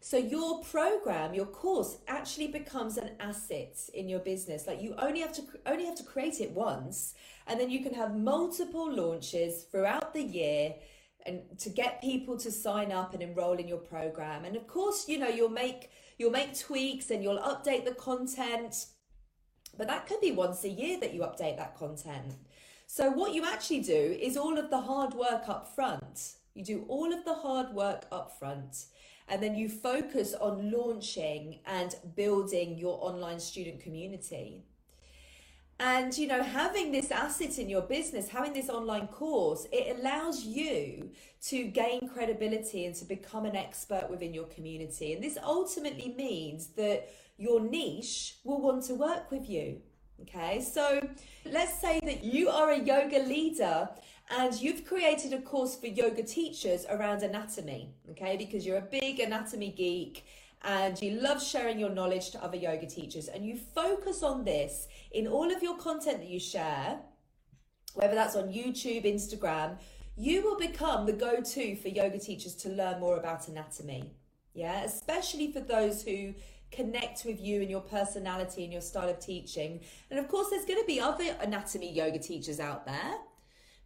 So 0.00 0.18
your 0.18 0.62
program, 0.62 1.34
your 1.34 1.46
course 1.46 1.96
actually 2.06 2.48
becomes 2.48 2.98
an 2.98 3.10
asset 3.20 3.78
in 3.94 4.08
your 4.08 4.20
business. 4.20 4.66
Like 4.66 4.82
you 4.82 4.94
only 4.98 5.20
have 5.20 5.32
to 5.32 5.42
only 5.64 5.86
have 5.86 5.96
to 5.96 6.04
create 6.04 6.40
it 6.40 6.52
once 6.52 7.14
and 7.46 7.58
then 7.58 7.70
you 7.70 7.82
can 7.82 7.94
have 7.94 8.16
multiple 8.16 8.92
launches 8.92 9.64
throughout 9.64 10.12
the 10.12 10.22
year 10.22 10.74
and 11.26 11.42
to 11.58 11.70
get 11.70 12.00
people 12.00 12.36
to 12.38 12.50
sign 12.50 12.92
up 12.92 13.14
and 13.14 13.22
enroll 13.22 13.54
in 13.54 13.68
your 13.68 13.78
program. 13.78 14.44
And 14.44 14.56
of 14.56 14.66
course, 14.66 15.08
you 15.08 15.18
know, 15.18 15.28
you'll 15.28 15.48
make 15.48 15.90
you'll 16.18 16.30
make 16.30 16.58
tweaks 16.58 17.10
and 17.10 17.22
you'll 17.22 17.38
update 17.38 17.84
the 17.84 17.94
content. 17.94 18.86
But 19.76 19.88
that 19.88 20.06
could 20.06 20.20
be 20.20 20.32
once 20.32 20.64
a 20.64 20.68
year 20.68 20.98
that 21.00 21.12
you 21.12 21.20
update 21.20 21.56
that 21.58 21.76
content. 21.76 22.34
So 22.86 23.10
what 23.10 23.34
you 23.34 23.44
actually 23.44 23.80
do 23.80 24.16
is 24.20 24.36
all 24.36 24.58
of 24.58 24.70
the 24.70 24.80
hard 24.80 25.12
work 25.12 25.48
up 25.48 25.74
front. 25.74 26.34
You 26.54 26.64
do 26.64 26.84
all 26.88 27.12
of 27.12 27.24
the 27.24 27.34
hard 27.34 27.74
work 27.74 28.06
up 28.10 28.38
front 28.38 28.86
and 29.28 29.42
then 29.42 29.54
you 29.54 29.68
focus 29.68 30.34
on 30.34 30.70
launching 30.70 31.58
and 31.66 31.94
building 32.14 32.78
your 32.78 32.98
online 33.02 33.40
student 33.40 33.80
community. 33.80 34.64
And, 35.78 36.16
you 36.16 36.26
know, 36.26 36.42
having 36.42 36.90
this 36.90 37.10
asset 37.10 37.58
in 37.58 37.68
your 37.68 37.82
business, 37.82 38.28
having 38.28 38.54
this 38.54 38.70
online 38.70 39.08
course, 39.08 39.66
it 39.70 39.98
allows 39.98 40.44
you 40.44 41.10
to 41.48 41.64
gain 41.64 42.08
credibility 42.08 42.86
and 42.86 42.94
to 42.94 43.04
become 43.04 43.44
an 43.44 43.54
expert 43.56 44.08
within 44.08 44.32
your 44.32 44.46
community. 44.46 45.12
And 45.12 45.22
this 45.22 45.36
ultimately 45.42 46.14
means 46.16 46.68
that 46.68 47.10
your 47.36 47.60
niche 47.60 48.36
will 48.42 48.62
want 48.62 48.84
to 48.84 48.94
work 48.94 49.30
with 49.30 49.50
you. 49.50 49.82
Okay, 50.22 50.62
so 50.62 51.06
let's 51.44 51.78
say 51.78 52.00
that 52.00 52.24
you 52.24 52.48
are 52.48 52.70
a 52.70 52.78
yoga 52.78 53.18
leader 53.18 53.86
and 54.30 54.54
you've 54.58 54.86
created 54.86 55.34
a 55.34 55.42
course 55.42 55.76
for 55.76 55.88
yoga 55.88 56.22
teachers 56.22 56.86
around 56.88 57.22
anatomy. 57.22 57.90
Okay, 58.12 58.38
because 58.38 58.64
you're 58.64 58.78
a 58.78 58.88
big 59.00 59.20
anatomy 59.20 59.70
geek 59.72 60.24
and 60.62 61.00
you 61.00 61.20
love 61.20 61.42
sharing 61.42 61.78
your 61.78 61.90
knowledge 61.90 62.30
to 62.30 62.42
other 62.42 62.56
yoga 62.56 62.86
teachers 62.86 63.28
and 63.28 63.44
you 63.44 63.56
focus 63.74 64.22
on 64.22 64.44
this 64.44 64.88
in 65.12 65.26
all 65.26 65.54
of 65.54 65.62
your 65.62 65.76
content 65.76 66.18
that 66.18 66.28
you 66.28 66.40
share, 66.40 66.98
whether 67.94 68.14
that's 68.14 68.36
on 68.36 68.48
YouTube, 68.48 69.04
Instagram, 69.04 69.78
you 70.16 70.42
will 70.42 70.56
become 70.56 71.06
the 71.06 71.12
go 71.12 71.40
to 71.40 71.76
for 71.76 71.88
yoga 71.88 72.18
teachers 72.18 72.54
to 72.56 72.70
learn 72.70 73.00
more 73.00 73.16
about 73.16 73.48
anatomy. 73.48 74.12
Yeah, 74.54 74.82
especially 74.84 75.52
for 75.52 75.60
those 75.60 76.02
who 76.02 76.34
connect 76.72 77.24
with 77.24 77.40
you 77.40 77.60
and 77.60 77.70
your 77.70 77.82
personality 77.82 78.64
and 78.64 78.72
your 78.72 78.82
style 78.82 79.08
of 79.08 79.20
teaching. 79.20 79.80
And 80.10 80.18
of 80.18 80.28
course, 80.28 80.48
there's 80.50 80.64
going 80.64 80.80
to 80.80 80.86
be 80.86 81.00
other 81.00 81.36
anatomy 81.40 81.92
yoga 81.92 82.18
teachers 82.18 82.58
out 82.58 82.86
there. 82.86 83.14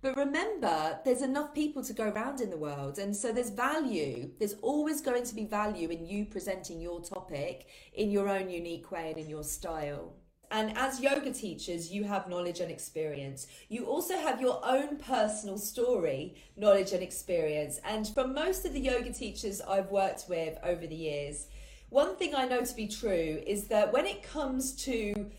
But 0.03 0.17
remember, 0.17 0.99
there's 1.05 1.21
enough 1.21 1.53
people 1.55 1.85
to 1.85 1.93
go 1.93 2.09
around 2.09 2.41
in 2.41 2.49
the 2.49 2.57
world. 2.57 2.99
And 2.99 3.15
so 3.15 3.33
there's 3.33 3.51
value. 3.51 4.31
There's 4.39 4.55
always 4.63 5.03
going 5.03 5.25
to 5.25 5.35
be 5.35 5.45
value 5.45 5.91
in 5.91 6.07
you 6.07 6.25
presenting 6.25 6.81
your 6.81 7.01
topic 7.03 7.67
in 7.93 8.11
your 8.11 8.29
own 8.29 8.49
unique 8.49 8.91
way 8.91 9.11
and 9.11 9.19
in 9.19 9.29
your 9.29 9.45
style. 9.45 10.15
And 10.53 10.77
as 10.77 11.01
yoga 11.01 11.33
teachers, 11.33 11.93
you 11.93 12.05
have 12.05 12.29
knowledge 12.29 12.59
and 12.61 12.73
experience. 12.73 13.47
You 13.69 13.85
also 13.85 14.17
have 14.17 14.41
your 14.41 14.61
own 14.67 14.97
personal 14.97 15.59
story, 15.59 16.35
knowledge 16.57 16.93
and 16.93 17.03
experience. 17.03 17.79
And 17.85 18.09
from 18.09 18.35
most 18.35 18.65
of 18.65 18.73
the 18.73 18.81
yoga 18.81 19.13
teachers 19.13 19.61
I've 19.61 19.91
worked 19.91 20.25
with 20.29 20.59
over 20.65 20.87
the 20.87 20.95
years, 20.95 21.47
one 21.91 22.17
thing 22.17 22.35
I 22.35 22.47
know 22.47 22.65
to 22.65 22.75
be 22.75 22.89
true 22.89 23.43
is 23.47 23.69
that 23.69 23.93
when 23.93 24.07
it 24.07 24.23
comes 24.23 24.73
to 24.85 25.31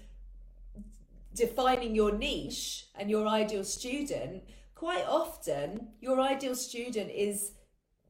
defining 1.33 1.95
your 1.95 2.11
niche 2.11 2.87
and 2.95 3.09
your 3.09 3.27
ideal 3.27 3.63
student, 3.63 4.43
quite 4.75 5.05
often 5.07 5.89
your 5.99 6.19
ideal 6.19 6.55
student 6.55 7.09
is 7.11 7.53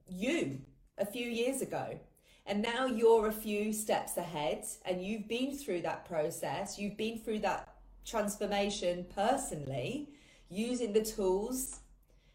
you 0.08 0.62
a 0.98 1.06
few 1.06 1.28
years 1.28 1.62
ago. 1.62 2.00
And 2.46 2.62
now 2.62 2.86
you're 2.86 3.28
a 3.28 3.32
few 3.32 3.72
steps 3.72 4.18
ahead 4.18 4.66
and 4.86 5.04
you've 5.04 5.28
been 5.28 5.56
through 5.56 5.82
that 5.82 6.06
process, 6.06 6.78
you've 6.80 6.98
been 6.98 7.20
through 7.20 7.40
that 7.40 7.76
transformation 8.06 9.06
personally 9.14 10.10
using 10.50 10.92
the 10.92 11.04
tools 11.04 11.80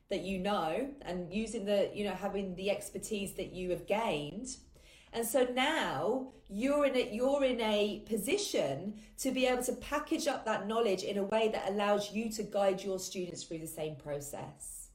that 0.08 0.22
you 0.22 0.38
know 0.38 0.88
and 1.02 1.32
using 1.32 1.64
the, 1.64 1.90
you 1.92 2.04
know, 2.04 2.14
having 2.14 2.54
the 2.54 2.70
expertise 2.70 3.34
that 3.34 3.52
you 3.52 3.70
have 3.70 3.86
gained 3.86 4.56
and 5.16 5.26
so 5.26 5.48
now 5.54 6.28
you're 6.50 6.84
in 6.84 6.94
a 6.94 7.08
you're 7.10 7.42
in 7.42 7.58
a 7.62 8.04
position 8.06 9.00
to 9.16 9.32
be 9.32 9.46
able 9.46 9.62
to 9.62 9.72
package 9.72 10.28
up 10.28 10.44
that 10.44 10.68
knowledge 10.68 11.02
in 11.02 11.16
a 11.16 11.22
way 11.22 11.48
that 11.48 11.70
allows 11.70 12.12
you 12.12 12.30
to 12.32 12.42
guide 12.42 12.84
your 12.84 12.98
students 12.98 13.42
through 13.42 13.58
the 13.58 13.66
same 13.66 13.96
process. 13.96 14.88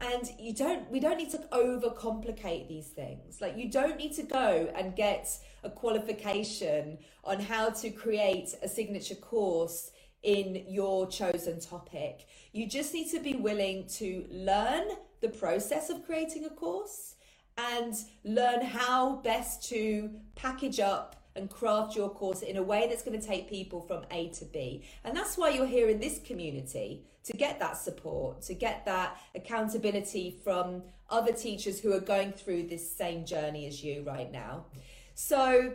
And 0.00 0.30
you 0.38 0.54
don't 0.54 0.88
we 0.88 1.00
don't 1.00 1.16
need 1.16 1.32
to 1.32 1.38
overcomplicate 1.50 2.68
these 2.68 2.86
things. 2.86 3.40
Like 3.40 3.56
you 3.56 3.68
don't 3.68 3.96
need 3.96 4.14
to 4.14 4.22
go 4.22 4.72
and 4.76 4.94
get 4.94 5.28
a 5.64 5.70
qualification 5.70 6.98
on 7.24 7.40
how 7.40 7.70
to 7.70 7.90
create 7.90 8.54
a 8.62 8.68
signature 8.68 9.16
course 9.16 9.90
in 10.22 10.64
your 10.68 11.08
chosen 11.08 11.58
topic. 11.58 12.28
You 12.52 12.68
just 12.68 12.94
need 12.94 13.10
to 13.10 13.18
be 13.18 13.34
willing 13.34 13.88
to 13.94 14.26
learn 14.30 14.84
the 15.20 15.28
process 15.28 15.90
of 15.90 16.06
creating 16.06 16.44
a 16.44 16.50
course 16.50 17.16
and 17.58 17.94
learn 18.24 18.62
how 18.62 19.16
best 19.16 19.68
to 19.68 20.10
package 20.36 20.78
up 20.80 21.16
and 21.34 21.50
craft 21.50 21.96
your 21.96 22.08
course 22.08 22.42
in 22.42 22.56
a 22.56 22.62
way 22.62 22.86
that's 22.88 23.02
going 23.02 23.18
to 23.18 23.26
take 23.26 23.48
people 23.48 23.80
from 23.80 24.04
A 24.10 24.28
to 24.30 24.44
B. 24.44 24.84
And 25.04 25.16
that's 25.16 25.36
why 25.36 25.50
you're 25.50 25.66
here 25.66 25.88
in 25.88 26.00
this 26.00 26.20
community 26.24 27.04
to 27.24 27.32
get 27.36 27.58
that 27.60 27.76
support, 27.76 28.42
to 28.42 28.54
get 28.54 28.84
that 28.86 29.18
accountability 29.34 30.38
from 30.42 30.82
other 31.10 31.32
teachers 31.32 31.80
who 31.80 31.92
are 31.92 32.00
going 32.00 32.32
through 32.32 32.64
this 32.64 32.90
same 32.90 33.24
journey 33.24 33.66
as 33.66 33.82
you 33.82 34.02
right 34.06 34.30
now. 34.30 34.66
So, 35.14 35.72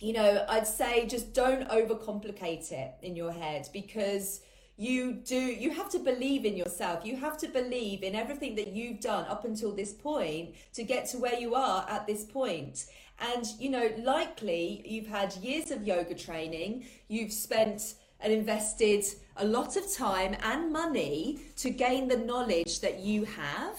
you 0.00 0.12
know, 0.12 0.44
I'd 0.48 0.66
say 0.66 1.06
just 1.06 1.34
don't 1.34 1.68
overcomplicate 1.68 2.72
it 2.72 2.94
in 3.02 3.16
your 3.16 3.32
head 3.32 3.68
because 3.72 4.40
you 4.80 5.12
do 5.12 5.36
you 5.36 5.70
have 5.72 5.90
to 5.90 5.98
believe 5.98 6.46
in 6.46 6.56
yourself. 6.56 7.04
You 7.04 7.14
have 7.16 7.36
to 7.38 7.48
believe 7.48 8.02
in 8.02 8.14
everything 8.14 8.54
that 8.54 8.68
you've 8.68 9.00
done 9.00 9.26
up 9.26 9.44
until 9.44 9.72
this 9.72 9.92
point 9.92 10.54
to 10.72 10.82
get 10.82 11.04
to 11.10 11.18
where 11.18 11.38
you 11.38 11.54
are 11.54 11.84
at 11.90 12.06
this 12.06 12.24
point. 12.24 12.86
And 13.18 13.44
you 13.58 13.68
know 13.68 13.90
likely 13.98 14.82
you've 14.86 15.06
had 15.06 15.36
years 15.36 15.70
of 15.70 15.86
yoga 15.86 16.14
training. 16.14 16.86
You've 17.08 17.30
spent 17.30 17.96
and 18.20 18.32
invested 18.32 19.04
a 19.36 19.44
lot 19.44 19.76
of 19.76 19.92
time 19.92 20.34
and 20.42 20.72
money 20.72 21.40
to 21.56 21.68
gain 21.68 22.08
the 22.08 22.16
knowledge 22.16 22.80
that 22.80 23.00
you 23.00 23.24
have. 23.24 23.78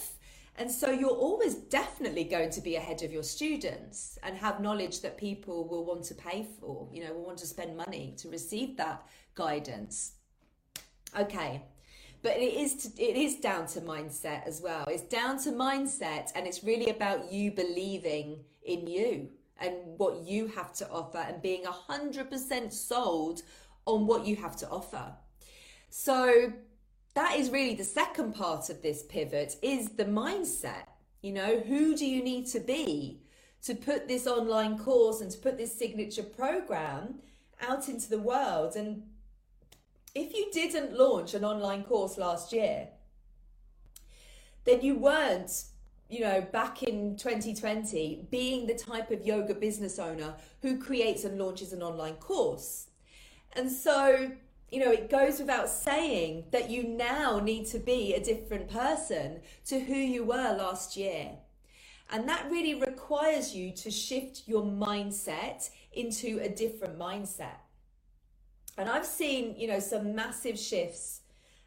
And 0.58 0.70
so 0.70 0.92
you're 0.92 1.10
always 1.10 1.56
definitely 1.56 2.26
going 2.26 2.52
to 2.52 2.62
be 2.62 2.76
ahead 2.76 3.02
of 3.02 3.12
your 3.12 3.24
students 3.24 4.20
and 4.22 4.38
have 4.38 4.60
knowledge 4.60 5.02
that 5.02 5.18
people 5.18 5.68
will 5.68 5.84
want 5.84 6.04
to 6.06 6.14
pay 6.14 6.46
for, 6.60 6.88
you 6.94 7.04
know, 7.04 7.14
will 7.14 7.26
want 7.26 7.40
to 7.40 7.48
spend 7.48 7.76
money 7.76 8.14
to 8.18 8.30
receive 8.30 8.78
that 8.78 9.04
guidance. 9.34 10.14
Okay. 11.18 11.64
But 12.24 12.38
it 12.38 12.54
is 12.54 12.76
to, 12.76 13.02
it 13.02 13.16
is 13.16 13.36
down 13.38 13.66
to 13.68 13.82
mindset 13.82 14.46
as 14.46 14.62
well. 14.62 14.86
It's 14.88 15.04
down 15.04 15.42
to 15.44 15.52
mindset 15.52 16.32
and 16.36 16.46
it's 16.46 16.64
really 16.64 16.92
about 16.92 17.32
you 17.32 17.52
believing 17.52 18.44
in 18.64 18.86
you 18.86 19.30
and 19.60 19.74
what 19.98 20.24
you 20.24 20.48
have 20.48 20.72
to 20.74 20.90
offer 20.90 21.18
and 21.18 21.42
being 21.42 21.64
100% 21.64 22.72
sold 22.72 23.42
on 23.86 24.06
what 24.06 24.26
you 24.26 24.36
have 24.36 24.56
to 24.58 24.70
offer. 24.70 25.14
So 25.90 26.54
that 27.16 27.38
is 27.38 27.50
really 27.50 27.76
the 27.76 27.84
second 27.84 28.34
part 28.34 28.70
of 28.70 28.82
this 28.82 29.04
pivot 29.04 29.56
is 29.62 29.90
the 29.90 30.06
mindset. 30.06 30.86
You 31.22 31.34
know, 31.34 31.60
who 31.60 31.96
do 31.96 32.06
you 32.06 32.24
need 32.24 32.48
to 32.48 32.60
be 32.60 33.22
to 33.64 33.76
put 33.76 34.08
this 34.08 34.28
online 34.28 34.78
course 34.78 35.22
and 35.22 35.30
to 35.32 35.38
put 35.38 35.58
this 35.58 35.78
signature 35.78 36.24
program 36.24 37.16
out 37.62 37.90
into 37.90 38.10
the 38.10 38.18
world 38.18 38.76
and 38.76 39.04
if 40.14 40.34
you 40.34 40.50
didn't 40.52 40.98
launch 40.98 41.34
an 41.34 41.46
online 41.46 41.84
course 41.84 42.18
last 42.18 42.52
year, 42.52 42.90
then 44.66 44.82
you 44.82 44.96
weren't, 44.96 45.64
you 46.10 46.20
know, 46.20 46.42
back 46.42 46.84
in 46.84 47.16
2020 47.16 48.28
being 48.30 48.68
the 48.68 48.76
type 48.76 49.12
of 49.12 49.26
yoga 49.26 49.56
business 49.56 49.98
owner 49.98 50.36
who 50.62 50.78
creates 50.78 51.24
and 51.24 51.40
launches 51.40 51.74
an 51.74 51.82
online 51.82 52.16
course. 52.16 52.88
And 53.54 53.72
so, 53.72 54.32
you 54.70 54.80
know, 54.80 54.92
it 54.92 55.10
goes 55.10 55.40
without 55.40 55.70
saying 55.70 56.46
that 56.52 56.70
you 56.70 56.84
now 56.84 57.40
need 57.40 57.68
to 57.68 57.80
be 57.80 58.14
a 58.14 58.24
different 58.24 58.70
person 58.70 59.40
to 59.68 59.80
who 59.80 59.96
you 59.96 60.24
were 60.24 60.56
last 60.58 60.98
year. 60.98 61.32
And 62.12 62.28
that 62.28 62.52
really 62.52 62.76
requires 62.76 63.56
you 63.56 63.72
to 63.72 63.90
shift 63.90 64.44
your 64.46 64.64
mindset 64.64 65.70
into 65.94 66.40
a 66.42 66.50
different 66.50 67.00
mindset. 67.00 67.61
And 68.78 68.90
I've 68.90 69.06
seen, 69.06 69.56
you 69.58 69.68
know, 69.68 69.80
some 69.80 70.16
massive 70.16 70.58
shifts 70.58 71.22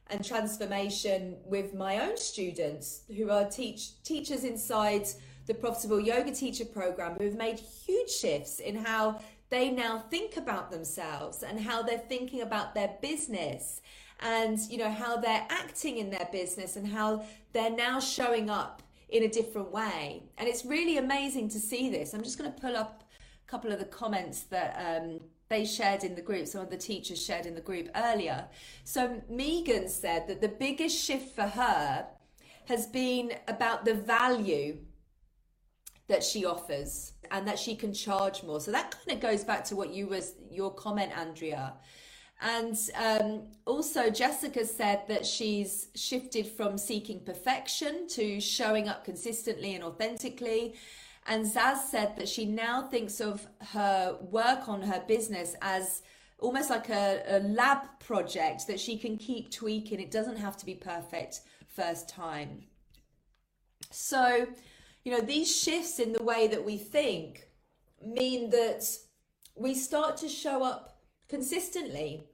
and 0.08 0.24
transformation 0.24 1.36
with 1.44 1.74
my 1.74 2.00
own 2.00 2.16
students 2.16 3.02
who 3.16 3.30
are 3.30 3.44
teach 3.44 4.02
teachers 4.02 4.44
inside 4.44 5.06
the 5.46 5.54
profitable 5.54 6.00
yoga 6.00 6.32
teacher 6.32 6.64
program 6.64 7.16
who 7.18 7.24
have 7.24 7.36
made 7.36 7.58
huge 7.58 8.10
shifts 8.10 8.58
in 8.58 8.76
how 8.76 9.20
they 9.50 9.70
now 9.70 9.98
think 10.10 10.36
about 10.36 10.70
themselves 10.70 11.42
and 11.42 11.60
how 11.60 11.82
they're 11.82 11.98
thinking 11.98 12.42
about 12.42 12.74
their 12.74 12.96
business 13.00 13.80
and 14.20 14.58
you 14.70 14.78
know 14.78 14.90
how 14.90 15.16
they're 15.16 15.46
acting 15.50 15.98
in 15.98 16.10
their 16.10 16.28
business 16.32 16.76
and 16.76 16.86
how 16.86 17.24
they're 17.52 17.70
now 17.70 18.00
showing 18.00 18.48
up 18.48 18.82
in 19.10 19.22
a 19.24 19.28
different 19.28 19.70
way. 19.70 20.22
And 20.38 20.48
it's 20.48 20.64
really 20.64 20.98
amazing 20.98 21.48
to 21.50 21.60
see 21.60 21.90
this. 21.90 22.14
I'm 22.14 22.22
just 22.22 22.38
going 22.38 22.52
to 22.52 22.60
pull 22.60 22.76
up 22.76 23.04
a 23.46 23.50
couple 23.50 23.70
of 23.70 23.78
the 23.78 23.84
comments 23.84 24.42
that 24.44 24.74
um, 24.78 25.20
they 25.54 25.64
shared 25.64 26.02
in 26.02 26.16
the 26.16 26.22
group, 26.22 26.46
some 26.48 26.62
of 26.62 26.70
the 26.70 26.76
teachers 26.76 27.24
shared 27.24 27.46
in 27.46 27.54
the 27.54 27.60
group 27.60 27.88
earlier. 27.94 28.48
So 28.82 29.22
Megan 29.28 29.88
said 29.88 30.26
that 30.26 30.40
the 30.40 30.48
biggest 30.48 30.96
shift 31.04 31.34
for 31.34 31.46
her 31.46 32.06
has 32.66 32.86
been 32.88 33.32
about 33.46 33.84
the 33.84 33.94
value 33.94 34.78
that 36.08 36.24
she 36.24 36.44
offers 36.44 37.12
and 37.30 37.46
that 37.46 37.58
she 37.58 37.76
can 37.76 37.92
charge 37.94 38.42
more. 38.42 38.60
So 38.60 38.72
that 38.72 38.90
kind 38.92 39.16
of 39.16 39.20
goes 39.20 39.44
back 39.44 39.64
to 39.66 39.76
what 39.76 39.90
you 39.90 40.08
was 40.08 40.34
your 40.50 40.72
comment, 40.74 41.16
Andrea. 41.16 41.74
And 42.40 42.76
um, 42.96 43.42
also, 43.64 44.10
Jessica 44.10 44.66
said 44.66 45.02
that 45.08 45.24
she's 45.24 45.88
shifted 45.94 46.46
from 46.46 46.76
seeking 46.76 47.20
perfection 47.20 48.08
to 48.08 48.40
showing 48.40 48.88
up 48.88 49.04
consistently 49.04 49.74
and 49.74 49.84
authentically. 49.84 50.74
And 51.26 51.46
Zaz 51.46 51.78
said 51.90 52.16
that 52.16 52.28
she 52.28 52.44
now 52.44 52.82
thinks 52.82 53.20
of 53.20 53.46
her 53.72 54.18
work 54.20 54.68
on 54.68 54.82
her 54.82 55.02
business 55.08 55.56
as 55.62 56.02
almost 56.38 56.68
like 56.68 56.90
a, 56.90 57.22
a 57.26 57.38
lab 57.40 57.78
project 57.98 58.66
that 58.66 58.78
she 58.78 58.98
can 58.98 59.16
keep 59.16 59.50
tweaking. 59.50 60.00
It 60.00 60.10
doesn't 60.10 60.36
have 60.36 60.56
to 60.58 60.66
be 60.66 60.74
perfect 60.74 61.40
first 61.66 62.08
time. 62.08 62.64
So, 63.90 64.46
you 65.04 65.12
know, 65.12 65.20
these 65.20 65.54
shifts 65.54 65.98
in 65.98 66.12
the 66.12 66.22
way 66.22 66.46
that 66.48 66.64
we 66.64 66.76
think 66.76 67.48
mean 68.04 68.50
that 68.50 68.84
we 69.54 69.74
start 69.74 70.16
to 70.18 70.28
show 70.28 70.62
up 70.62 70.98
consistently 71.28 72.24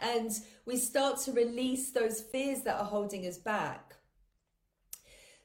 and 0.00 0.30
we 0.64 0.76
start 0.76 1.18
to 1.18 1.32
release 1.32 1.90
those 1.90 2.20
fears 2.20 2.62
that 2.62 2.78
are 2.78 2.84
holding 2.84 3.26
us 3.26 3.38
back. 3.38 3.87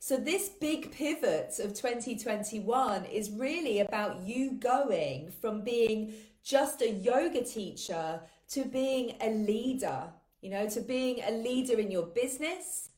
So, 0.05 0.17
this 0.17 0.49
big 0.49 0.91
pivot 0.91 1.59
of 1.59 1.73
2021 1.73 3.05
is 3.05 3.31
really 3.31 3.79
about 3.79 4.27
you 4.27 4.51
going 4.51 5.31
from 5.39 5.61
being 5.61 6.11
just 6.43 6.81
a 6.81 6.89
yoga 6.89 7.41
teacher 7.41 8.19
to 8.49 8.65
being 8.65 9.15
a 9.21 9.29
leader, 9.29 10.11
you 10.41 10.49
know, 10.49 10.67
to 10.67 10.81
being 10.81 11.21
a 11.25 11.31
leader 11.31 11.79
in 11.79 11.89
your 11.89 12.05
business, 12.05 12.89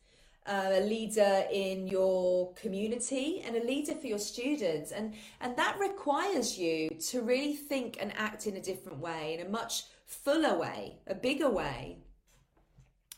uh, 0.47 0.71
a 0.71 0.81
leader 0.81 1.43
in 1.51 1.87
your 1.87 2.51
community 2.53 3.43
and 3.45 3.55
a 3.55 3.63
leader 3.63 3.93
for 3.93 4.07
your 4.07 4.17
students. 4.17 4.91
And 4.91 5.13
and 5.41 5.55
that 5.57 5.77
requires 5.77 6.57
you 6.57 6.89
to 7.11 7.21
really 7.21 7.53
think 7.53 7.97
and 8.01 8.13
act 8.17 8.47
in 8.47 8.55
a 8.57 8.61
different 8.61 8.97
way 8.97 9.35
in 9.35 9.45
a 9.45 9.49
much 9.49 9.83
fuller 10.07 10.57
way 10.57 10.97
a 11.05 11.13
bigger 11.13 11.51
way. 11.51 11.99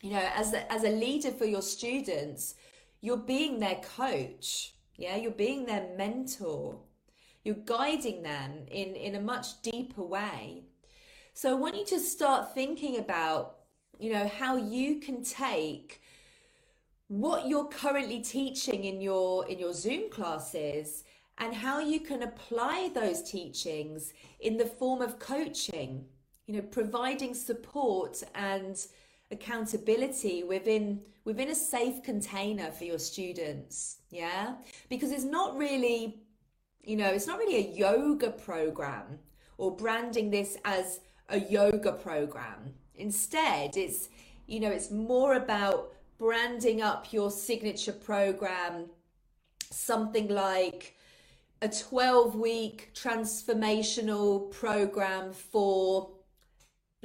You 0.02 0.12
know 0.12 0.30
as 0.36 0.52
a, 0.52 0.70
as 0.70 0.84
a 0.84 0.90
leader 0.90 1.32
for 1.32 1.46
your 1.46 1.62
students 1.62 2.56
you're 3.02 3.18
being 3.18 3.60
their 3.60 3.80
coach 3.98 4.74
yeah? 4.98 5.16
You're 5.16 5.32
being 5.32 5.66
their 5.66 5.88
mentor. 5.96 6.80
You're 7.44 7.56
guiding 7.56 8.24
them 8.24 8.66
in 8.70 8.96
in 8.96 9.16
a 9.16 9.22
much 9.22 9.62
deeper 9.62 10.04
way. 10.04 10.64
So 11.34 11.52
i 11.52 11.54
want 11.54 11.76
you 11.76 11.86
to 11.86 12.00
start 12.00 12.54
thinking 12.56 12.98
about 12.98 13.58
you 14.00 14.12
know 14.12 14.28
how 14.28 14.58
you 14.58 15.00
can 15.00 15.24
take 15.24 16.02
what 17.10 17.48
you're 17.48 17.70
currently 17.70 18.20
teaching 18.20 18.84
in 18.86 19.00
your 19.00 19.48
in 19.48 19.60
your 19.60 19.74
Zoom 19.74 20.10
classes 20.10 21.04
and 21.38 21.54
how 21.54 21.80
you 21.80 22.00
can 22.00 22.24
apply 22.24 22.90
those 22.94 23.22
teachings 23.22 24.14
in 24.40 24.58
the 24.58 24.66
form 24.66 25.02
of 25.02 25.20
coaching 25.20 26.06
you 26.48 26.56
know 26.56 26.62
providing 26.64 27.34
support 27.36 28.24
and 28.34 28.88
accountability 29.32 30.44
within 30.44 31.02
within 31.26 31.50
a 31.50 31.56
safe 31.56 32.02
container 32.04 32.72
for 32.72 32.86
your 32.86 33.00
students 33.00 33.98
yeah? 34.10 34.56
Because 34.90 35.12
it's 35.12 35.24
not 35.24 35.58
really 35.58 36.20
you 36.84 36.96
know 36.96 37.10
it's 37.10 37.28
not 37.28 37.38
really 37.38 37.58
a 37.58 37.76
yoga 37.76 38.30
program 38.30 39.20
or 39.58 39.76
branding 39.76 40.30
this 40.32 40.58
as 40.66 41.02
a 41.30 41.40
yoga 41.40 41.92
program. 41.92 42.74
Instead 42.96 43.76
it's 43.76 44.10
you 44.46 44.60
know 44.60 44.70
it's 44.70 44.92
more 44.92 45.36
about 45.36 45.94
branding 46.18 46.82
up 46.82 47.14
your 47.14 47.30
signature 47.30 47.92
program 47.92 48.86
something 49.70 50.30
like 50.30 50.96
a 51.62 51.68
12 51.68 52.36
week 52.36 52.92
transformational 52.96 54.50
program 54.52 55.34
for 55.34 56.10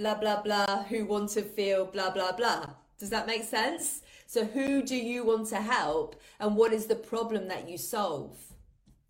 blah 0.03 0.17
blah 0.17 0.43
blah 0.43 0.83
who 0.85 1.05
want 1.05 1.31
to 1.31 1.43
feel 1.43 1.85
blah 1.85 2.11
blah 2.11 2.33
blah. 2.33 2.67
Does 2.99 3.11
that 3.11 3.29
make 3.29 3.45
sense? 3.45 4.03
So 4.27 4.45
who 4.45 4.83
do 4.83 4.97
you 4.97 5.25
want 5.25 5.47
to 5.51 5.57
help 5.57 6.21
and 6.41 6.57
what 6.57 6.73
is 6.73 6.87
the 6.87 6.97
problem 6.97 7.47
that 7.49 7.69
you 7.69 7.79
solve? 7.79 8.37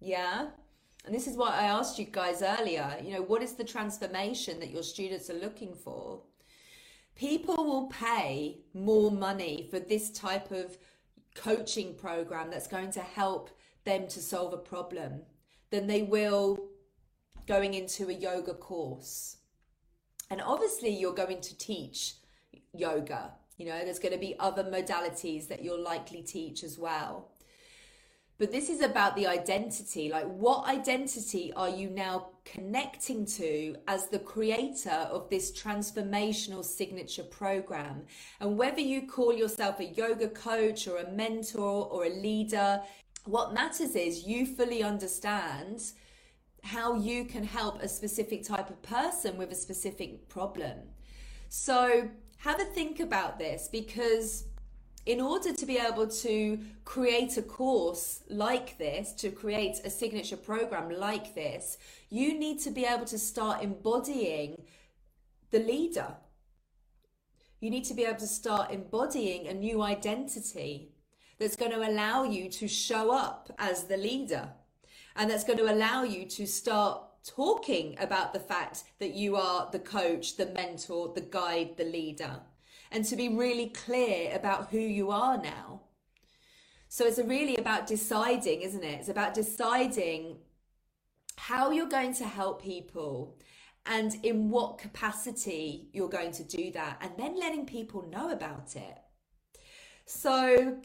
Yeah? 0.00 0.48
And 1.07 1.14
this 1.14 1.26
is 1.26 1.37
what 1.37 1.55
i 1.55 1.64
asked 1.64 1.98
you 1.98 2.05
guys 2.05 2.42
earlier. 2.42 2.94
You 3.02 3.14
know 3.14 3.22
what 3.22 3.42
is 3.42 3.55
the 3.55 3.64
transformation 3.64 4.61
that 4.61 4.70
your 4.70 4.83
students 4.83 5.31
are 5.31 5.44
looking 5.46 5.74
for? 5.74 6.20
People 7.14 7.64
will 7.64 7.87
pay 7.87 8.59
more 8.74 9.11
money 9.11 9.68
for 9.70 9.78
this 9.78 10.11
type 10.11 10.50
of 10.50 10.76
coaching 11.35 11.94
program 11.94 12.50
that's 12.50 12.66
going 12.66 12.90
to 12.92 13.00
help 13.00 13.48
them 13.85 14.07
to 14.09 14.20
solve 14.20 14.52
a 14.52 14.59
problem 14.59 15.22
than 15.70 15.87
they 15.87 16.02
will 16.02 16.68
going 17.46 17.72
into 17.72 18.11
a 18.11 18.12
yoga 18.12 18.52
course. 18.52 19.38
And 20.32 20.40
obviously, 20.40 20.88
you're 20.88 21.12
going 21.12 21.42
to 21.42 21.58
teach 21.58 22.14
yoga. 22.72 23.32
You 23.58 23.66
know, 23.66 23.84
there's 23.84 23.98
going 23.98 24.14
to 24.14 24.18
be 24.18 24.34
other 24.38 24.64
modalities 24.64 25.46
that 25.48 25.62
you'll 25.62 25.82
likely 25.82 26.22
teach 26.22 26.64
as 26.64 26.78
well. 26.78 27.28
But 28.38 28.50
this 28.50 28.70
is 28.70 28.80
about 28.80 29.14
the 29.14 29.26
identity. 29.26 30.08
Like, 30.08 30.24
what 30.24 30.66
identity 30.66 31.52
are 31.52 31.68
you 31.68 31.90
now 31.90 32.28
connecting 32.46 33.26
to 33.26 33.76
as 33.86 34.08
the 34.08 34.20
creator 34.20 35.06
of 35.10 35.28
this 35.28 35.52
transformational 35.52 36.64
signature 36.64 37.24
program? 37.24 38.04
And 38.40 38.56
whether 38.56 38.80
you 38.80 39.06
call 39.06 39.34
yourself 39.34 39.80
a 39.80 39.84
yoga 39.84 40.28
coach 40.28 40.88
or 40.88 40.96
a 40.96 41.10
mentor 41.10 41.88
or 41.90 42.06
a 42.06 42.08
leader, 42.08 42.80
what 43.26 43.52
matters 43.52 43.94
is 43.94 44.26
you 44.26 44.46
fully 44.46 44.82
understand 44.82 45.92
how 46.62 46.94
you 46.94 47.25
can 47.25 47.44
help 47.44 47.83
a 47.83 47.88
specific 47.88 48.44
type 48.44 48.70
of 48.70 48.81
person 48.83 49.37
with 49.37 49.51
a 49.53 49.55
specific 49.55 50.29
problem. 50.29 50.79
So, 51.48 52.09
have 52.38 52.61
a 52.61 52.64
think 52.64 52.98
about 52.98 53.38
this 53.38 53.68
because 53.70 54.44
in 55.05 55.20
order 55.20 55.53
to 55.53 55.66
be 55.66 55.79
able 55.79 56.07
to 56.07 56.59
create 56.85 57.37
a 57.37 57.42
course 57.42 58.22
like 58.29 58.79
this, 58.79 59.12
to 59.14 59.31
create 59.31 59.81
a 59.85 59.90
signature 59.90 60.37
program 60.37 60.90
like 60.90 61.35
this, 61.35 61.79
you 62.09 62.38
need 62.38 62.61
to 62.61 62.70
be 62.70 62.85
able 62.85 63.05
to 63.07 63.18
start 63.18 63.62
embodying 63.62 64.62
the 65.51 65.59
leader. 65.59 66.14
You 67.61 67.70
need 67.70 67.85
to 67.85 67.94
be 67.94 68.05
able 68.05 68.20
to 68.20 68.27
start 68.27 68.70
embodying 68.70 69.46
a 69.46 69.55
new 69.55 69.83
identity 69.83 70.92
that's 71.38 71.57
going 71.57 71.72
to 71.72 71.88
allow 71.88 72.25
you 72.25 72.48
to 72.48 72.68
show 72.68 73.12
up 73.12 73.53
as 73.59 73.85
the 73.85 73.96
leader 73.96 74.51
and 75.16 75.31
that's 75.31 75.44
going 75.44 75.59
to 75.59 75.72
allow 75.72 76.03
you 76.03 76.27
to 76.27 76.46
start 76.46 77.03
talking 77.25 77.96
about 78.01 78.33
the 78.33 78.40
fact 78.40 78.85
that 78.98 79.14
you 79.14 79.37
are 79.37 79.68
the 79.70 79.79
coach, 79.79 80.37
the 80.37 80.46
mentor, 80.46 81.12
the 81.14 81.20
guide, 81.20 81.77
the 81.77 81.85
leader 81.85 82.40
and 82.92 83.05
to 83.07 83.16
be 83.16 83.29
really 83.29 83.68
clear 83.70 84.35
about 84.37 84.68
who 84.70 84.79
you 84.79 85.11
are 85.11 85.38
now. 85.38 85.81
So 86.88 87.07
it's 87.07 87.18
really 87.18 87.57
about 87.57 87.87
deciding, 87.87 88.61
isn't 88.61 88.85
it? 88.85 89.01
It's 89.01 89.09
about 89.09 89.33
deciding 89.33 90.37
how 91.37 91.70
you're 91.70 91.88
going 91.88 92.14
to 92.14 92.25
help 92.25 92.62
people 92.62 93.38
and 93.87 94.14
in 94.22 94.51
what 94.51 94.79
capacity 94.79 95.88
you're 95.92 96.09
going 96.09 96.31
to 96.31 96.44
do 96.44 96.70
that, 96.70 96.98
and 97.01 97.11
then 97.18 97.37
letting 97.37 97.66
people 97.66 98.09
know 98.09 98.31
about 98.31 98.77
it. 98.77 98.98
So 100.05 100.77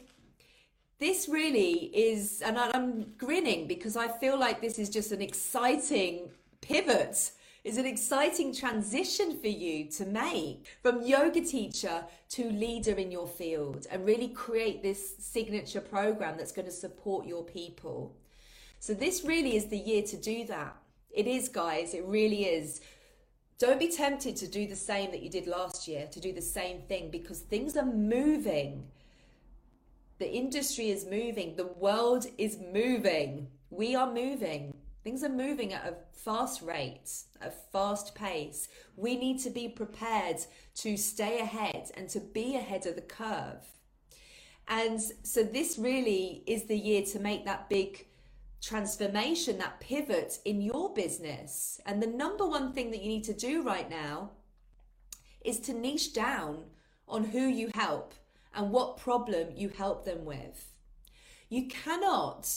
this 0.98 1.28
really 1.28 1.90
is, 1.94 2.42
and 2.42 2.58
I'm 2.58 3.12
grinning 3.16 3.66
because 3.66 3.96
I 3.96 4.08
feel 4.08 4.38
like 4.38 4.60
this 4.60 4.78
is 4.78 4.88
just 4.88 5.12
an 5.12 5.22
exciting 5.22 6.30
pivot 6.60 7.32
is 7.64 7.76
an 7.76 7.86
exciting 7.86 8.54
transition 8.54 9.38
for 9.38 9.48
you 9.48 9.84
to 9.84 10.06
make 10.06 10.64
from 10.82 11.02
yoga 11.02 11.40
teacher 11.40 12.04
to 12.30 12.50
leader 12.50 12.92
in 12.92 13.10
your 13.10 13.26
field 13.26 13.86
and 13.90 14.06
really 14.06 14.28
create 14.28 14.82
this 14.82 15.16
signature 15.18 15.80
program 15.80 16.36
that's 16.36 16.52
going 16.52 16.64
to 16.64 16.72
support 16.72 17.26
your 17.26 17.44
people. 17.44 18.16
So, 18.80 18.94
this 18.94 19.24
really 19.24 19.56
is 19.56 19.66
the 19.66 19.76
year 19.76 20.02
to 20.04 20.16
do 20.16 20.46
that. 20.46 20.76
It 21.10 21.26
is, 21.26 21.48
guys, 21.48 21.94
it 21.94 22.04
really 22.04 22.44
is. 22.44 22.80
Don't 23.58 23.80
be 23.80 23.88
tempted 23.88 24.36
to 24.36 24.46
do 24.46 24.68
the 24.68 24.76
same 24.76 25.10
that 25.10 25.22
you 25.22 25.28
did 25.28 25.48
last 25.48 25.88
year, 25.88 26.06
to 26.12 26.20
do 26.20 26.32
the 26.32 26.40
same 26.40 26.82
thing 26.82 27.10
because 27.10 27.40
things 27.40 27.76
are 27.76 27.84
moving. 27.84 28.86
The 30.18 30.30
industry 30.30 30.90
is 30.90 31.06
moving, 31.06 31.54
the 31.54 31.66
world 31.66 32.26
is 32.38 32.58
moving. 32.72 33.48
We 33.70 33.94
are 33.94 34.12
moving. 34.12 34.74
Things 35.04 35.22
are 35.22 35.28
moving 35.28 35.72
at 35.72 35.86
a 35.86 35.94
fast 36.12 36.60
rate, 36.60 37.08
a 37.40 37.50
fast 37.50 38.14
pace. 38.16 38.68
We 38.96 39.16
need 39.16 39.38
to 39.40 39.50
be 39.50 39.68
prepared 39.68 40.38
to 40.76 40.96
stay 40.96 41.38
ahead 41.38 41.92
and 41.94 42.08
to 42.08 42.20
be 42.20 42.56
ahead 42.56 42.86
of 42.86 42.96
the 42.96 43.02
curve. 43.02 43.64
And 44.66 45.00
so, 45.22 45.44
this 45.44 45.78
really 45.78 46.42
is 46.46 46.64
the 46.64 46.76
year 46.76 47.02
to 47.06 47.20
make 47.20 47.44
that 47.44 47.70
big 47.70 48.06
transformation, 48.60 49.56
that 49.58 49.80
pivot 49.80 50.40
in 50.44 50.60
your 50.60 50.92
business. 50.92 51.80
And 51.86 52.02
the 52.02 52.08
number 52.08 52.46
one 52.46 52.72
thing 52.72 52.90
that 52.90 53.00
you 53.00 53.08
need 53.08 53.24
to 53.24 53.32
do 53.32 53.62
right 53.62 53.88
now 53.88 54.32
is 55.44 55.60
to 55.60 55.72
niche 55.72 56.12
down 56.12 56.64
on 57.06 57.24
who 57.24 57.46
you 57.46 57.70
help 57.72 58.14
and 58.54 58.70
what 58.70 58.96
problem 58.96 59.48
you 59.54 59.68
help 59.68 60.04
them 60.04 60.24
with. 60.24 60.72
You 61.48 61.68
cannot 61.68 62.48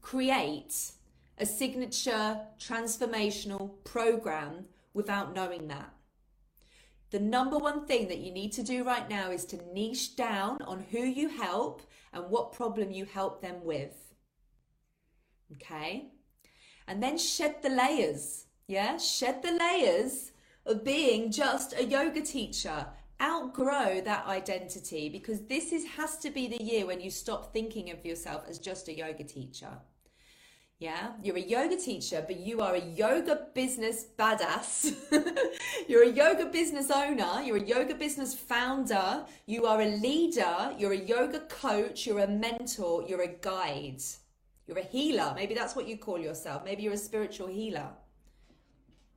create 0.00 0.92
a 1.38 1.46
signature 1.46 2.40
transformational 2.58 3.82
program 3.84 4.66
without 4.92 5.34
knowing 5.34 5.68
that. 5.68 5.92
The 7.10 7.20
number 7.20 7.58
one 7.58 7.86
thing 7.86 8.08
that 8.08 8.18
you 8.18 8.32
need 8.32 8.52
to 8.52 8.62
do 8.62 8.84
right 8.84 9.08
now 9.08 9.30
is 9.30 9.44
to 9.46 9.72
niche 9.72 10.16
down 10.16 10.58
on 10.62 10.84
who 10.90 10.98
you 10.98 11.28
help 11.28 11.82
and 12.12 12.30
what 12.30 12.52
problem 12.52 12.90
you 12.90 13.04
help 13.04 13.40
them 13.40 13.64
with. 13.64 14.14
Okay? 15.52 16.08
And 16.88 17.02
then 17.02 17.18
shed 17.18 17.62
the 17.62 17.68
layers. 17.68 18.46
Yeah? 18.66 18.96
Shed 18.96 19.42
the 19.42 19.52
layers 19.52 20.32
of 20.66 20.84
being 20.84 21.30
just 21.30 21.72
a 21.72 21.84
yoga 21.84 22.20
teacher. 22.20 22.86
Outgrow 23.22 24.00
that 24.00 24.26
identity 24.26 25.08
because 25.08 25.42
this 25.42 25.72
is 25.72 25.86
has 25.96 26.18
to 26.18 26.30
be 26.30 26.48
the 26.48 26.62
year 26.62 26.86
when 26.86 27.00
you 27.00 27.10
stop 27.10 27.52
thinking 27.52 27.90
of 27.90 28.04
yourself 28.04 28.44
as 28.48 28.58
just 28.58 28.88
a 28.88 28.96
yoga 28.96 29.24
teacher. 29.24 29.70
Yeah, 30.80 31.12
you're 31.22 31.36
a 31.36 31.40
yoga 31.40 31.76
teacher, 31.76 32.24
but 32.26 32.40
you 32.40 32.60
are 32.60 32.74
a 32.74 32.80
yoga 32.80 33.46
business 33.54 34.04
badass. 34.18 34.94
you're 35.88 36.02
a 36.02 36.10
yoga 36.10 36.46
business 36.46 36.90
owner, 36.90 37.42
you're 37.44 37.58
a 37.58 37.64
yoga 37.64 37.94
business 37.94 38.34
founder, 38.34 39.24
you 39.46 39.66
are 39.66 39.80
a 39.80 39.96
leader, 39.96 40.74
you're 40.76 40.92
a 40.92 40.96
yoga 40.96 41.40
coach, 41.40 42.06
you're 42.06 42.18
a 42.18 42.28
mentor, 42.28 43.04
you're 43.08 43.22
a 43.22 43.28
guide, 43.28 44.02
you're 44.66 44.78
a 44.78 44.82
healer. 44.82 45.32
Maybe 45.36 45.54
that's 45.54 45.76
what 45.76 45.86
you 45.86 45.96
call 45.96 46.18
yourself. 46.18 46.64
Maybe 46.64 46.82
you're 46.82 46.94
a 46.94 46.98
spiritual 46.98 47.46
healer. 47.46 47.90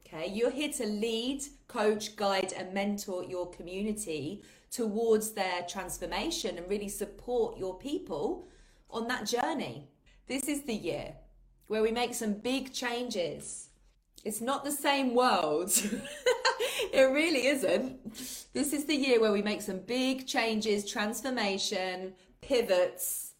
Okay, 0.05 0.31
you're 0.31 0.51
here 0.51 0.71
to 0.71 0.85
lead, 0.85 1.43
coach, 1.67 2.15
guide, 2.15 2.53
and 2.55 2.73
mentor 2.73 3.23
your 3.23 3.49
community 3.49 4.43
towards 4.71 5.31
their 5.31 5.63
transformation 5.67 6.57
and 6.57 6.69
really 6.69 6.89
support 6.89 7.57
your 7.57 7.77
people 7.77 8.47
on 8.89 9.07
that 9.07 9.25
journey. 9.25 9.87
This 10.27 10.47
is 10.47 10.63
the 10.63 10.73
year 10.73 11.15
where 11.67 11.81
we 11.81 11.91
make 11.91 12.13
some 12.13 12.33
big 12.33 12.73
changes. 12.73 13.69
It's 14.23 14.41
not 14.41 14.63
the 14.63 14.71
same 14.71 15.13
world. 15.13 15.69
it 16.93 17.11
really 17.13 17.47
isn't. 17.47 18.13
This 18.53 18.73
is 18.73 18.85
the 18.85 18.95
year 18.95 19.21
where 19.21 19.31
we 19.31 19.41
make 19.41 19.61
some 19.61 19.79
big 19.79 20.27
changes, 20.27 20.89
transformation, 20.89 22.13
pivots 22.41 23.33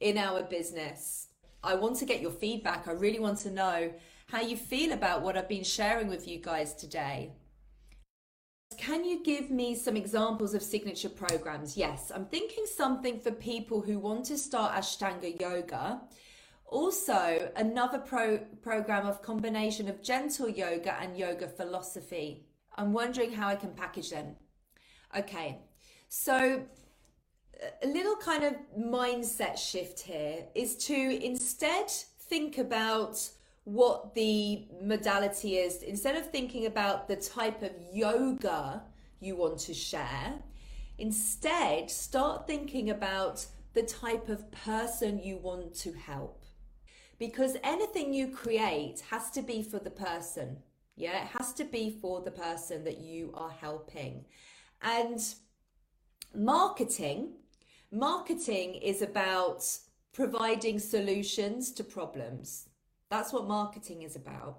in 0.00 0.18
our 0.18 0.42
business. 0.42 1.28
I 1.62 1.74
want 1.74 1.96
to 1.96 2.04
get 2.04 2.20
your 2.20 2.30
feedback. 2.30 2.86
I 2.86 2.92
really 2.92 3.18
want 3.18 3.38
to 3.38 3.50
know 3.50 3.92
how 4.26 4.40
you 4.40 4.56
feel 4.56 4.92
about 4.92 5.22
what 5.22 5.36
I've 5.36 5.48
been 5.48 5.64
sharing 5.64 6.08
with 6.08 6.28
you 6.28 6.38
guys 6.38 6.74
today. 6.74 7.32
Can 8.84 9.02
you 9.02 9.22
give 9.24 9.50
me 9.50 9.74
some 9.74 9.96
examples 9.96 10.52
of 10.52 10.62
signature 10.62 11.08
programs? 11.08 11.74
Yes, 11.74 12.12
I'm 12.14 12.26
thinking 12.26 12.66
something 12.66 13.18
for 13.18 13.30
people 13.30 13.80
who 13.80 13.98
want 13.98 14.26
to 14.26 14.36
start 14.36 14.74
Ashtanga 14.74 15.40
yoga. 15.40 16.02
Also, 16.66 17.50
another 17.56 17.98
pro- 17.98 18.44
program 18.60 19.06
of 19.06 19.22
combination 19.22 19.88
of 19.88 20.02
gentle 20.02 20.50
yoga 20.50 21.00
and 21.00 21.16
yoga 21.16 21.48
philosophy. 21.48 22.44
I'm 22.76 22.92
wondering 22.92 23.32
how 23.32 23.48
I 23.48 23.56
can 23.56 23.70
package 23.70 24.10
them. 24.10 24.36
Okay, 25.16 25.60
so 26.10 26.62
a 27.82 27.86
little 27.86 28.16
kind 28.16 28.44
of 28.44 28.54
mindset 28.78 29.56
shift 29.56 30.00
here 30.00 30.44
is 30.54 30.76
to 30.88 31.24
instead 31.24 31.88
think 32.28 32.58
about 32.58 33.30
what 33.64 34.14
the 34.14 34.66
modality 34.82 35.56
is. 35.56 35.82
Instead 35.82 36.16
of 36.16 36.30
thinking 36.30 36.66
about 36.66 37.08
the 37.08 37.16
type 37.16 37.62
of 37.62 37.72
yoga 37.92 38.82
you 39.20 39.36
want 39.36 39.58
to 39.58 39.74
share 39.74 40.34
instead 40.98 41.90
start 41.90 42.46
thinking 42.46 42.90
about 42.90 43.44
the 43.72 43.82
type 43.82 44.28
of 44.28 44.50
person 44.52 45.18
you 45.18 45.38
want 45.38 45.74
to 45.74 45.92
help. 45.92 46.44
Because 47.18 47.56
anything 47.64 48.12
you 48.12 48.28
create 48.28 49.02
has 49.10 49.30
to 49.30 49.42
be 49.42 49.62
for 49.62 49.78
the 49.78 49.90
person. 49.90 50.58
Yeah 50.96 51.22
it 51.22 51.28
has 51.38 51.52
to 51.54 51.64
be 51.64 51.98
for 52.00 52.20
the 52.20 52.30
person 52.30 52.84
that 52.84 52.98
you 52.98 53.32
are 53.34 53.50
helping. 53.50 54.24
And 54.82 55.20
marketing 56.34 57.32
marketing 57.90 58.74
is 58.74 59.02
about 59.02 59.64
providing 60.12 60.78
solutions 60.78 61.72
to 61.72 61.84
problems 61.84 62.68
that's 63.14 63.32
what 63.32 63.46
marketing 63.46 64.02
is 64.02 64.16
about. 64.16 64.58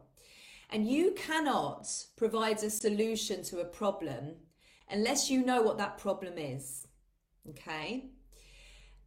And 0.70 0.88
you 0.88 1.12
cannot 1.12 1.88
provide 2.16 2.64
a 2.64 2.70
solution 2.70 3.44
to 3.44 3.60
a 3.60 3.66
problem 3.66 4.36
unless 4.90 5.30
you 5.30 5.46
know 5.46 5.62
what 5.62 5.78
that 5.78 5.98
problem 5.98 6.38
is. 6.38 6.88
Okay? 7.50 8.12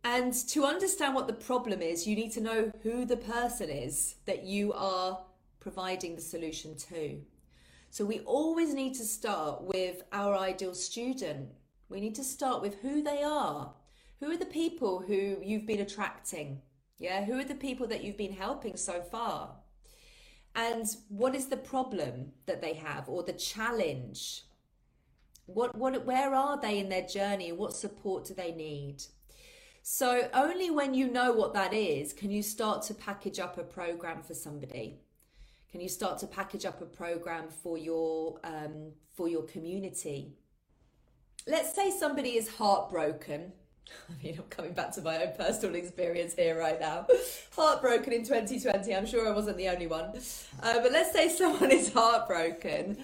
And 0.04 0.32
to 0.48 0.64
understand 0.64 1.14
what 1.14 1.26
the 1.26 1.32
problem 1.32 1.80
is, 1.80 2.06
you 2.06 2.14
need 2.14 2.32
to 2.32 2.42
know 2.42 2.70
who 2.82 3.06
the 3.06 3.16
person 3.16 3.70
is 3.70 4.16
that 4.26 4.44
you 4.44 4.74
are 4.74 5.18
providing 5.60 6.14
the 6.14 6.20
solution 6.20 6.76
to. 6.90 7.20
So 7.90 8.04
we 8.04 8.20
always 8.20 8.74
need 8.74 8.94
to 8.96 9.04
start 9.04 9.62
with 9.62 10.02
our 10.12 10.36
ideal 10.36 10.74
student. 10.74 11.48
We 11.88 12.00
need 12.00 12.14
to 12.16 12.24
start 12.24 12.60
with 12.60 12.74
who 12.82 13.02
they 13.02 13.22
are. 13.22 13.72
Who 14.20 14.30
are 14.30 14.36
the 14.36 14.44
people 14.62 15.00
who 15.00 15.38
you've 15.42 15.66
been 15.66 15.80
attracting? 15.80 16.60
Yeah, 16.98 17.24
who 17.24 17.38
are 17.38 17.44
the 17.44 17.54
people 17.54 17.86
that 17.88 18.02
you've 18.02 18.16
been 18.16 18.32
helping 18.32 18.76
so 18.76 19.02
far? 19.02 19.56
And 20.54 20.86
what 21.08 21.34
is 21.34 21.46
the 21.46 21.56
problem 21.56 22.32
that 22.46 22.60
they 22.60 22.74
have 22.74 23.08
or 23.08 23.22
the 23.22 23.32
challenge? 23.32 24.42
What 25.46 25.76
what 25.76 26.04
where 26.04 26.34
are 26.34 26.60
they 26.60 26.78
in 26.78 26.88
their 26.88 27.06
journey? 27.06 27.52
What 27.52 27.74
support 27.74 28.24
do 28.24 28.34
they 28.34 28.52
need? 28.52 29.02
So 29.82 30.28
only 30.34 30.70
when 30.70 30.92
you 30.92 31.08
know 31.10 31.32
what 31.32 31.54
that 31.54 31.72
is 31.72 32.12
can 32.12 32.30
you 32.30 32.42
start 32.42 32.82
to 32.82 32.94
package 32.94 33.38
up 33.38 33.56
a 33.56 33.62
program 33.62 34.22
for 34.22 34.34
somebody. 34.34 34.98
Can 35.70 35.80
you 35.80 35.88
start 35.88 36.18
to 36.18 36.26
package 36.26 36.64
up 36.64 36.80
a 36.80 36.86
program 36.86 37.48
for 37.48 37.78
your 37.78 38.40
um, 38.42 38.92
for 39.14 39.28
your 39.28 39.42
community? 39.42 40.34
Let's 41.46 41.74
say 41.74 41.90
somebody 41.90 42.30
is 42.30 42.48
heartbroken 42.48 43.52
I 44.08 44.22
mean, 44.22 44.34
I'm 44.38 44.44
coming 44.44 44.72
back 44.72 44.92
to 44.92 45.02
my 45.02 45.22
own 45.22 45.32
personal 45.36 45.74
experience 45.74 46.34
here 46.34 46.58
right 46.58 46.80
now. 46.80 47.06
Heartbroken 47.56 48.12
in 48.12 48.24
2020. 48.24 48.94
I'm 48.94 49.06
sure 49.06 49.28
I 49.28 49.32
wasn't 49.32 49.56
the 49.56 49.68
only 49.68 49.86
one. 49.86 50.12
Uh, 50.62 50.80
but 50.80 50.92
let's 50.92 51.12
say 51.12 51.28
someone 51.28 51.70
is 51.70 51.92
heartbroken. 51.92 52.98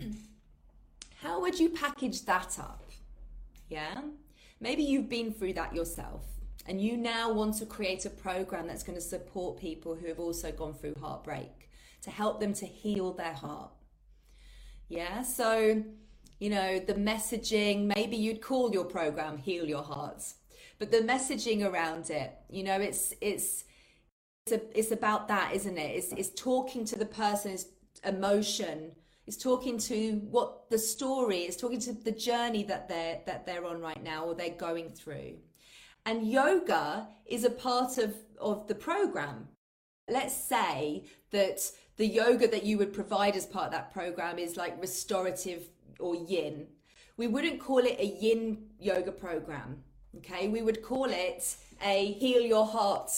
How 1.22 1.40
would 1.40 1.58
you 1.58 1.68
package 1.70 2.24
that 2.24 2.58
up? 2.58 2.90
Yeah? 3.68 4.02
Maybe 4.60 4.82
you've 4.82 5.08
been 5.08 5.32
through 5.32 5.54
that 5.54 5.74
yourself 5.74 6.24
and 6.66 6.80
you 6.80 6.96
now 6.96 7.32
want 7.32 7.56
to 7.58 7.66
create 7.66 8.04
a 8.04 8.10
program 8.10 8.66
that's 8.66 8.82
going 8.82 8.96
to 8.96 9.04
support 9.04 9.58
people 9.58 9.94
who 9.94 10.06
have 10.06 10.18
also 10.18 10.52
gone 10.52 10.74
through 10.74 10.94
heartbreak 11.00 11.70
to 12.02 12.10
help 12.10 12.40
them 12.40 12.54
to 12.54 12.66
heal 12.66 13.12
their 13.12 13.34
heart. 13.34 13.70
Yeah? 14.88 15.22
So 15.22 15.82
you 16.40 16.50
know, 16.50 16.80
the 16.80 16.94
messaging, 16.94 17.92
maybe 17.94 18.16
you'd 18.16 18.40
call 18.40 18.72
your 18.72 18.84
program 18.84 19.38
Heal 19.38 19.66
Your 19.66 19.82
Hearts. 19.82 20.36
But 20.78 20.90
the 20.90 20.98
messaging 20.98 21.64
around 21.64 22.10
it, 22.10 22.32
you 22.48 22.64
know, 22.64 22.80
it's 22.80 23.14
it's 23.20 23.64
it's, 24.46 24.56
a, 24.56 24.78
it's 24.78 24.90
about 24.90 25.28
that, 25.28 25.54
isn't 25.54 25.76
it? 25.76 25.96
It's 25.96 26.12
it's 26.12 26.30
talking 26.30 26.84
to 26.86 26.98
the 26.98 27.04
person's 27.04 27.66
emotion. 28.04 28.92
It's 29.26 29.36
talking 29.36 29.78
to 29.78 30.14
what 30.30 30.70
the 30.70 30.78
story 30.78 31.42
is 31.42 31.56
talking 31.56 31.78
to 31.80 31.92
the 31.92 32.10
journey 32.10 32.64
that 32.64 32.88
they're 32.88 33.20
that 33.26 33.44
they're 33.44 33.66
on 33.66 33.80
right 33.80 34.02
now 34.02 34.24
or 34.24 34.34
they're 34.34 34.50
going 34.50 34.88
through. 34.88 35.34
And 36.06 36.26
yoga 36.26 37.08
is 37.26 37.44
a 37.44 37.50
part 37.50 37.98
of, 37.98 38.14
of 38.40 38.66
the 38.66 38.74
program. 38.74 39.48
Let's 40.08 40.34
say 40.34 41.04
that 41.30 41.70
the 41.98 42.06
yoga 42.06 42.48
that 42.48 42.64
you 42.64 42.78
would 42.78 42.94
provide 42.94 43.36
as 43.36 43.44
part 43.44 43.66
of 43.66 43.72
that 43.72 43.92
program 43.92 44.38
is 44.38 44.56
like 44.56 44.80
restorative 44.80 45.68
or 46.00 46.14
yin. 46.14 46.66
We 47.16 47.26
wouldn't 47.26 47.60
call 47.60 47.78
it 47.78 47.96
a 47.98 48.06
yin 48.06 48.70
yoga 48.78 49.12
program. 49.12 49.82
Okay, 50.18 50.48
we 50.48 50.62
would 50.62 50.82
call 50.82 51.04
it 51.04 51.56
a 51.84 52.12
heal 52.12 52.42
your 52.42 52.66
heart 52.66 53.10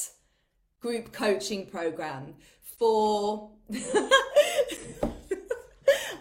group 0.80 1.12
coaching 1.12 1.66
program 1.66 2.34
for. 2.78 3.50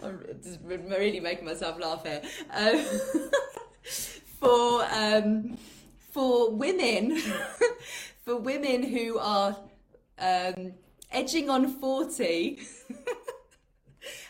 I'm 0.03 0.19
just 0.41 0.59
really 0.63 1.19
making 1.19 1.45
myself 1.45 1.79
laugh 1.79 2.05
here. 2.05 2.21
Um, 2.51 2.85
for 4.39 4.85
um, 4.91 5.57
for 6.11 6.51
women, 6.51 7.17
for 8.25 8.37
women 8.37 8.83
who 8.83 9.17
are 9.19 9.57
um, 10.17 10.73
edging 11.11 11.49
on 11.49 11.67
forty 11.67 12.59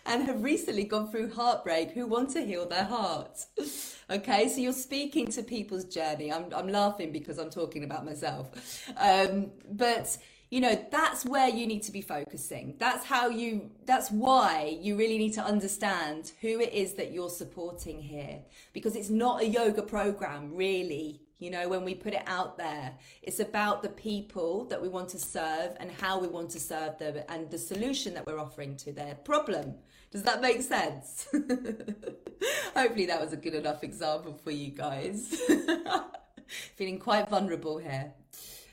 and 0.06 0.24
have 0.24 0.44
recently 0.44 0.84
gone 0.84 1.10
through 1.10 1.32
heartbreak 1.34 1.92
who 1.92 2.06
want 2.06 2.30
to 2.32 2.46
heal 2.46 2.68
their 2.68 2.86
hearts. 2.86 3.48
Okay, 4.12 4.50
so 4.50 4.60
you're 4.60 4.74
speaking 4.74 5.28
to 5.28 5.42
people's 5.42 5.86
journey. 5.86 6.34
I'm, 6.34 6.48
I'm 6.54 6.68
laughing 6.68 7.14
because 7.14 7.38
I'm 7.38 7.50
talking 7.50 7.86
about 7.86 8.04
myself. 8.04 8.52
Um, 8.98 9.52
but 9.72 10.18
you 10.50 10.60
know 10.60 10.86
that's 10.92 11.26
where 11.26 11.48
you 11.48 11.66
need 11.66 11.82
to 11.84 11.94
be 11.94 12.02
focusing 12.02 12.76
that's 12.78 13.06
how 13.06 13.30
you 13.30 13.72
that's 13.86 14.12
why 14.12 14.78
you 14.82 14.98
really 14.98 15.18
need 15.18 15.32
to 15.32 15.42
understand 15.42 16.34
who 16.42 16.60
it 16.60 16.74
is 16.74 16.96
that 16.96 17.14
you're 17.14 17.30
supporting 17.30 18.02
here 18.02 18.40
because 18.74 18.98
it's 18.98 19.10
not 19.10 19.42
a 19.42 19.48
yoga 19.48 19.82
program 19.82 20.54
really 20.54 21.22
you 21.42 21.50
know, 21.50 21.68
when 21.68 21.84
we 21.84 21.96
put 21.96 22.14
it 22.14 22.22
out 22.28 22.56
there, 22.60 22.94
it's 23.24 23.40
about 23.40 23.82
the 23.82 23.90
people 23.90 24.66
that 24.66 24.80
we 24.80 24.88
want 24.88 25.10
to 25.10 25.18
serve 25.18 25.76
and 25.80 25.90
how 25.92 26.20
we 26.20 26.28
want 26.28 26.52
to 26.52 26.60
serve 26.60 27.00
them 27.00 27.18
and 27.30 27.50
the 27.50 27.58
solution 27.58 28.14
that 28.14 28.28
we're 28.28 28.40
offering 28.40 28.78
to 28.78 28.94
their 28.94 29.16
problem. 29.16 29.74
Does 30.12 30.24
that 30.24 30.42
make 30.42 30.62
sense? 30.62 31.28
Hopefully, 32.76 33.06
that 33.06 33.22
was 33.22 33.34
a 33.34 33.38
good 33.38 33.56
enough 33.56 33.84
example 33.84 34.34
for 34.44 34.52
you 34.52 34.72
guys. 34.72 35.42
Feeling 36.76 37.00
quite 37.00 37.30
vulnerable 37.30 37.78
here. 37.78 38.14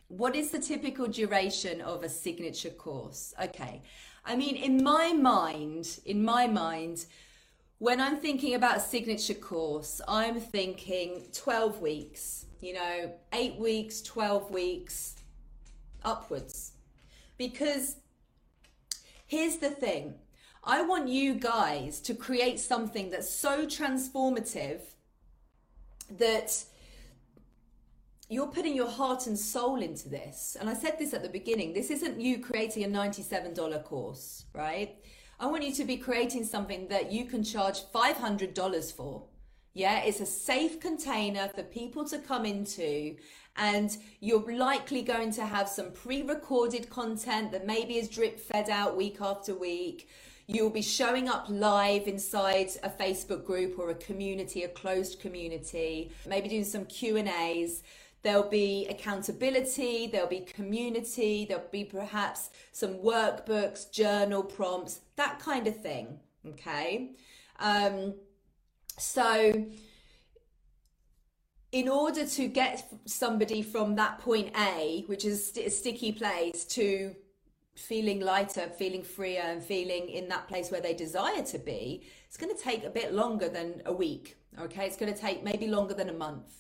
What 0.09 0.35
is 0.35 0.51
the 0.51 0.59
typical 0.59 1.07
duration 1.07 1.81
of 1.81 2.03
a 2.03 2.09
signature 2.09 2.71
course? 2.71 3.35
Okay. 3.43 3.83
I 4.25 4.37
mean, 4.37 4.57
in 4.57 4.83
my 4.83 5.13
mind, 5.13 6.01
in 6.05 6.25
my 6.25 6.47
mind, 6.47 7.07
when 7.79 8.01
I'm 8.01 8.17
thinking 8.17 8.55
about 8.55 8.79
a 8.79 8.81
signature 8.81 9.35
course, 9.35 10.01
I'm 10.09 10.41
thinking 10.41 11.23
12 11.33 11.81
weeks 11.81 12.47
you 12.61 12.75
know, 12.75 13.13
eight 13.33 13.57
weeks, 13.57 14.03
12 14.03 14.51
weeks, 14.51 15.17
upwards. 16.05 16.73
Because 17.37 17.97
here's 19.27 19.57
the 19.57 19.71
thing 19.71 20.15
I 20.65 20.83
want 20.83 21.09
you 21.09 21.35
guys 21.35 22.01
to 22.03 22.15
create 22.15 22.61
something 22.61 23.11
that's 23.11 23.31
so 23.31 23.67
transformative 23.67 24.81
that 26.11 26.65
you're 28.29 28.49
putting 28.49 28.75
your 28.75 28.89
heart 28.91 29.27
and 29.27 29.39
soul 29.39 29.81
into 29.81 30.09
this. 30.09 30.57
And 30.61 30.69
I 30.69 30.75
said 30.75 30.99
this 30.99 31.15
at 31.15 31.23
the 31.23 31.29
beginning 31.29 31.73
this 31.73 31.91
isn't 31.91 32.21
you 32.21 32.39
creating 32.39 32.85
a 32.85 32.89
$97 32.89 33.85
course, 33.85 34.45
right? 34.53 34.97
I 35.41 35.47
want 35.47 35.63
you 35.63 35.73
to 35.75 35.85
be 35.85 35.97
creating 35.97 36.45
something 36.45 36.89
that 36.89 37.13
you 37.13 37.25
can 37.25 37.45
charge 37.45 37.85
$500 37.95 38.93
for 38.93 39.29
Yeah, 39.73 40.01
it's 40.01 40.21
a 40.21 40.27
safe 40.27 40.81
container 40.81 41.49
for 41.55 41.63
people 41.63 42.05
to 42.09 42.19
come 42.19 42.45
into. 42.45 43.17
And 43.57 43.97
you're 44.21 44.57
likely 44.57 45.03
going 45.03 45.33
to 45.33 45.45
have 45.45 45.69
some 45.69 45.93
pre 45.93 46.23
recorded 46.23 46.91
content 46.91 47.53
that 47.53 47.67
maybe 47.67 47.97
is 47.97 48.09
drip 48.09 48.39
fed 48.39 48.69
out 48.69 48.97
week 48.97 49.19
after 49.21 49.55
week. 49.55 50.09
You'll 50.51 50.71
be 50.71 50.81
showing 50.81 51.29
up 51.29 51.45
live 51.51 52.09
inside 52.09 52.71
a 52.83 52.89
Facebook 52.89 53.45
group 53.45 53.79
or 53.79 53.91
a 53.91 53.95
community, 53.95 54.63
a 54.63 54.69
closed 54.69 55.21
community, 55.21 56.11
maybe 56.27 56.49
doing 56.49 56.65
some 56.65 56.87
Q&As. 56.87 57.83
There'll 58.23 58.49
be 58.49 58.87
accountability, 58.89 60.07
there'll 60.07 60.27
be 60.27 60.41
community, 60.41 61.45
there'll 61.47 61.69
be 61.71 61.85
perhaps 61.85 62.49
some 62.73 62.95
workbooks, 62.95 63.93
journal 63.93 64.43
prompts, 64.43 65.01
that 65.17 65.39
kind 65.39 65.67
of 65.67 65.83
thing. 65.83 66.19
Okay. 66.47 67.11
Um, 67.59 68.15
so, 68.97 69.53
in 71.73 71.89
order 71.91 72.25
to 72.27 72.49
get 72.49 72.91
somebody 73.05 73.61
from 73.61 73.97
that 73.97 74.19
point 74.21 74.57
A, 74.57 75.05
which 75.09 75.27
is 75.27 75.53
a 75.59 75.69
sticky 75.69 76.13
place, 76.13 76.65
to 76.65 77.15
feeling 77.79 78.21
lighter, 78.21 78.69
feeling 78.69 79.03
freer, 79.03 79.43
and 79.43 79.63
feeling 79.63 80.09
in 80.09 80.29
that 80.29 80.49
place 80.49 80.71
where 80.71 80.81
they 80.81 80.95
desire 80.95 81.43
to 81.43 81.59
be, 81.59 82.03
it's 82.27 82.37
going 82.37 82.55
to 82.55 82.63
take 82.63 82.85
a 82.85 82.91
bit 82.91 83.13
longer 83.13 83.49
than 83.49 83.83
a 83.87 83.93
week. 83.93 84.37
Okay, 84.61 84.87
it's 84.87 84.97
going 84.97 85.13
to 85.13 85.19
take 85.19 85.45
maybe 85.45 85.69
longer 85.69 85.95
than 85.95 86.09
a 86.09 86.15
month. 86.15 86.53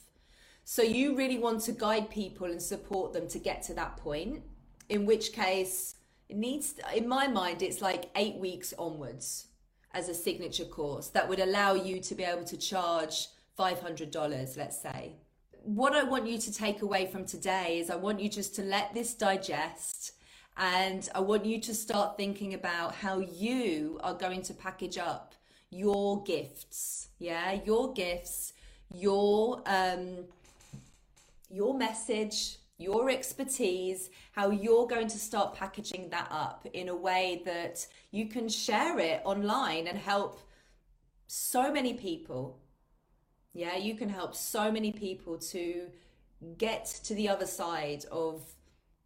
So 0.65 0.83
you 0.83 1.17
really 1.17 1.39
want 1.39 1.63
to 1.63 1.73
guide 1.73 2.11
people 2.11 2.47
and 2.47 2.63
support 2.63 3.13
them 3.13 3.27
to 3.29 3.39
get 3.39 3.63
to 3.65 3.75
that 3.75 3.97
point. 3.97 4.43
In 4.89 5.07
which 5.07 5.33
case, 5.33 5.97
it 6.29 6.37
needs, 6.37 6.75
in 6.95 7.09
my 7.09 7.27
mind, 7.27 7.63
it's 7.63 7.81
like 7.81 8.11
eight 8.15 8.37
weeks 8.37 8.73
onwards 8.79 9.47
as 9.93 10.09
a 10.09 10.15
signature 10.15 10.67
course 10.67 11.09
that 11.09 11.29
would 11.29 11.41
allow 11.41 11.75
you 11.75 12.01
to 12.01 12.15
be 12.15 12.23
able 12.23 12.45
to 12.45 12.57
charge 12.57 13.29
$500, 13.59 14.57
let's 14.57 14.81
say. 14.81 15.17
What 15.63 15.95
I 15.95 16.05
want 16.05 16.29
you 16.29 16.39
to 16.39 16.53
take 16.53 16.83
away 16.83 17.07
from 17.07 17.25
today 17.25 17.79
is 17.79 17.91
I 17.91 17.97
want 17.97 18.21
you 18.21 18.29
just 18.29 18.55
to 18.57 18.63
let 18.63 18.95
this 18.95 19.15
digest 19.15 20.13
and 20.59 21.09
I 21.15 21.21
want 21.21 21.47
you 21.47 21.61
to 21.61 21.75
start 21.75 22.17
thinking 22.17 22.53
about 22.55 22.95
how 22.95 23.21
you 23.21 24.01
are 24.03 24.15
going 24.15 24.43
to 24.43 24.55
package 24.55 24.99
up 24.99 25.35
your 25.71 26.23
gifts. 26.25 27.09
Yeah, 27.19 27.59
your 27.65 27.93
gifts, 27.93 28.55
your 28.93 29.63
um 29.67 30.25
your 31.49 31.79
message, 31.79 32.59
your 32.77 33.09
expertise, 33.09 34.11
how 34.33 34.51
you're 34.51 34.87
going 34.87 35.09
to 35.09 35.19
start 35.19 35.55
packaging 35.55 36.11
that 36.11 36.29
up 36.31 36.67
in 36.73 36.89
a 36.89 36.97
way 36.97 37.43
that 37.45 37.87
you 38.11 38.27
can 38.27 38.49
share 38.49 38.99
it 38.99 39.23
online 39.25 39.87
and 39.87 39.97
help 39.97 40.41
so 41.29 41.73
many 41.73 41.95
people. 41.95 42.59
Yeah, 43.55 43.77
you 43.77 43.95
can 43.95 44.09
help 44.09 44.35
so 44.35 44.71
many 44.71 44.93
people 44.93 45.39
to 45.39 45.87
get 46.57 46.85
to 47.05 47.15
the 47.15 47.29
other 47.29 47.47
side 47.47 48.05
of 48.11 48.43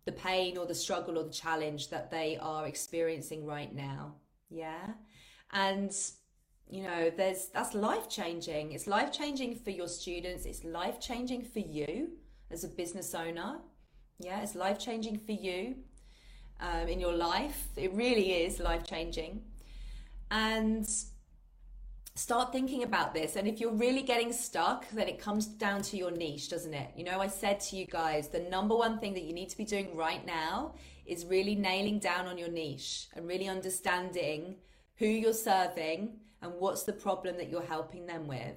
the 0.04 0.12
pain 0.12 0.58
or 0.58 0.66
the 0.66 0.74
struggle 0.74 1.18
or 1.18 1.24
the 1.24 1.30
challenge 1.30 1.90
that 1.90 2.10
they 2.10 2.36
are 2.40 2.66
experiencing 2.66 3.46
right 3.46 3.74
now. 3.74 4.14
Yeah. 4.50 4.94
And 5.52 5.94
you 6.68 6.82
know, 6.82 7.10
there's 7.14 7.48
that's 7.48 7.74
life 7.74 8.08
changing. 8.08 8.72
It's 8.72 8.86
life 8.86 9.12
changing 9.12 9.56
for 9.56 9.70
your 9.70 9.88
students, 9.88 10.46
it's 10.46 10.64
life 10.64 11.00
changing 11.00 11.42
for 11.42 11.58
you 11.58 12.12
as 12.50 12.64
a 12.64 12.68
business 12.68 13.14
owner. 13.14 13.58
Yeah, 14.18 14.42
it's 14.42 14.54
life 14.54 14.78
changing 14.78 15.18
for 15.18 15.32
you 15.32 15.76
um, 16.60 16.88
in 16.88 17.00
your 17.00 17.12
life. 17.12 17.68
It 17.76 17.92
really 17.92 18.44
is 18.44 18.58
life 18.60 18.84
changing. 18.84 19.42
And 20.30 20.88
start 22.14 22.52
thinking 22.52 22.82
about 22.82 23.14
this. 23.14 23.36
And 23.36 23.48
if 23.48 23.60
you're 23.60 23.72
really 23.72 24.02
getting 24.02 24.32
stuck, 24.32 24.88
then 24.90 25.08
it 25.08 25.18
comes 25.18 25.46
down 25.46 25.82
to 25.82 25.96
your 25.96 26.10
niche, 26.10 26.50
doesn't 26.50 26.74
it? 26.74 26.90
You 26.96 27.04
know, 27.04 27.20
I 27.20 27.28
said 27.28 27.60
to 27.60 27.76
you 27.76 27.86
guys, 27.86 28.28
the 28.28 28.40
number 28.40 28.76
one 28.76 28.98
thing 28.98 29.14
that 29.14 29.24
you 29.24 29.32
need 29.32 29.48
to 29.48 29.56
be 29.56 29.64
doing 29.64 29.96
right 29.96 30.24
now 30.26 30.74
is 31.06 31.24
really 31.24 31.54
nailing 31.54 31.98
down 31.98 32.26
on 32.26 32.38
your 32.38 32.48
niche 32.48 33.08
and 33.14 33.26
really 33.26 33.48
understanding 33.48 34.56
who 34.96 35.06
you're 35.06 35.32
serving 35.32 36.16
and 36.42 36.52
what's 36.58 36.82
the 36.84 36.92
problem 36.92 37.36
that 37.36 37.48
you're 37.48 37.62
helping 37.62 38.06
them 38.06 38.26
with. 38.26 38.56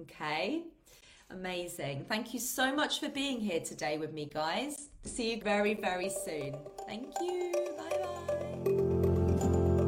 Okay? 0.00 0.64
Amazing. 1.30 2.04
Thank 2.08 2.34
you 2.34 2.40
so 2.40 2.74
much 2.74 3.00
for 3.00 3.08
being 3.08 3.40
here 3.40 3.60
today 3.60 3.98
with 3.98 4.12
me, 4.12 4.28
guys. 4.32 4.88
See 5.04 5.34
you 5.34 5.42
very, 5.42 5.74
very 5.74 6.10
soon. 6.10 6.56
Thank 6.86 7.14
you. 7.20 7.52
Bye 7.76 7.98
bye. 8.28 8.51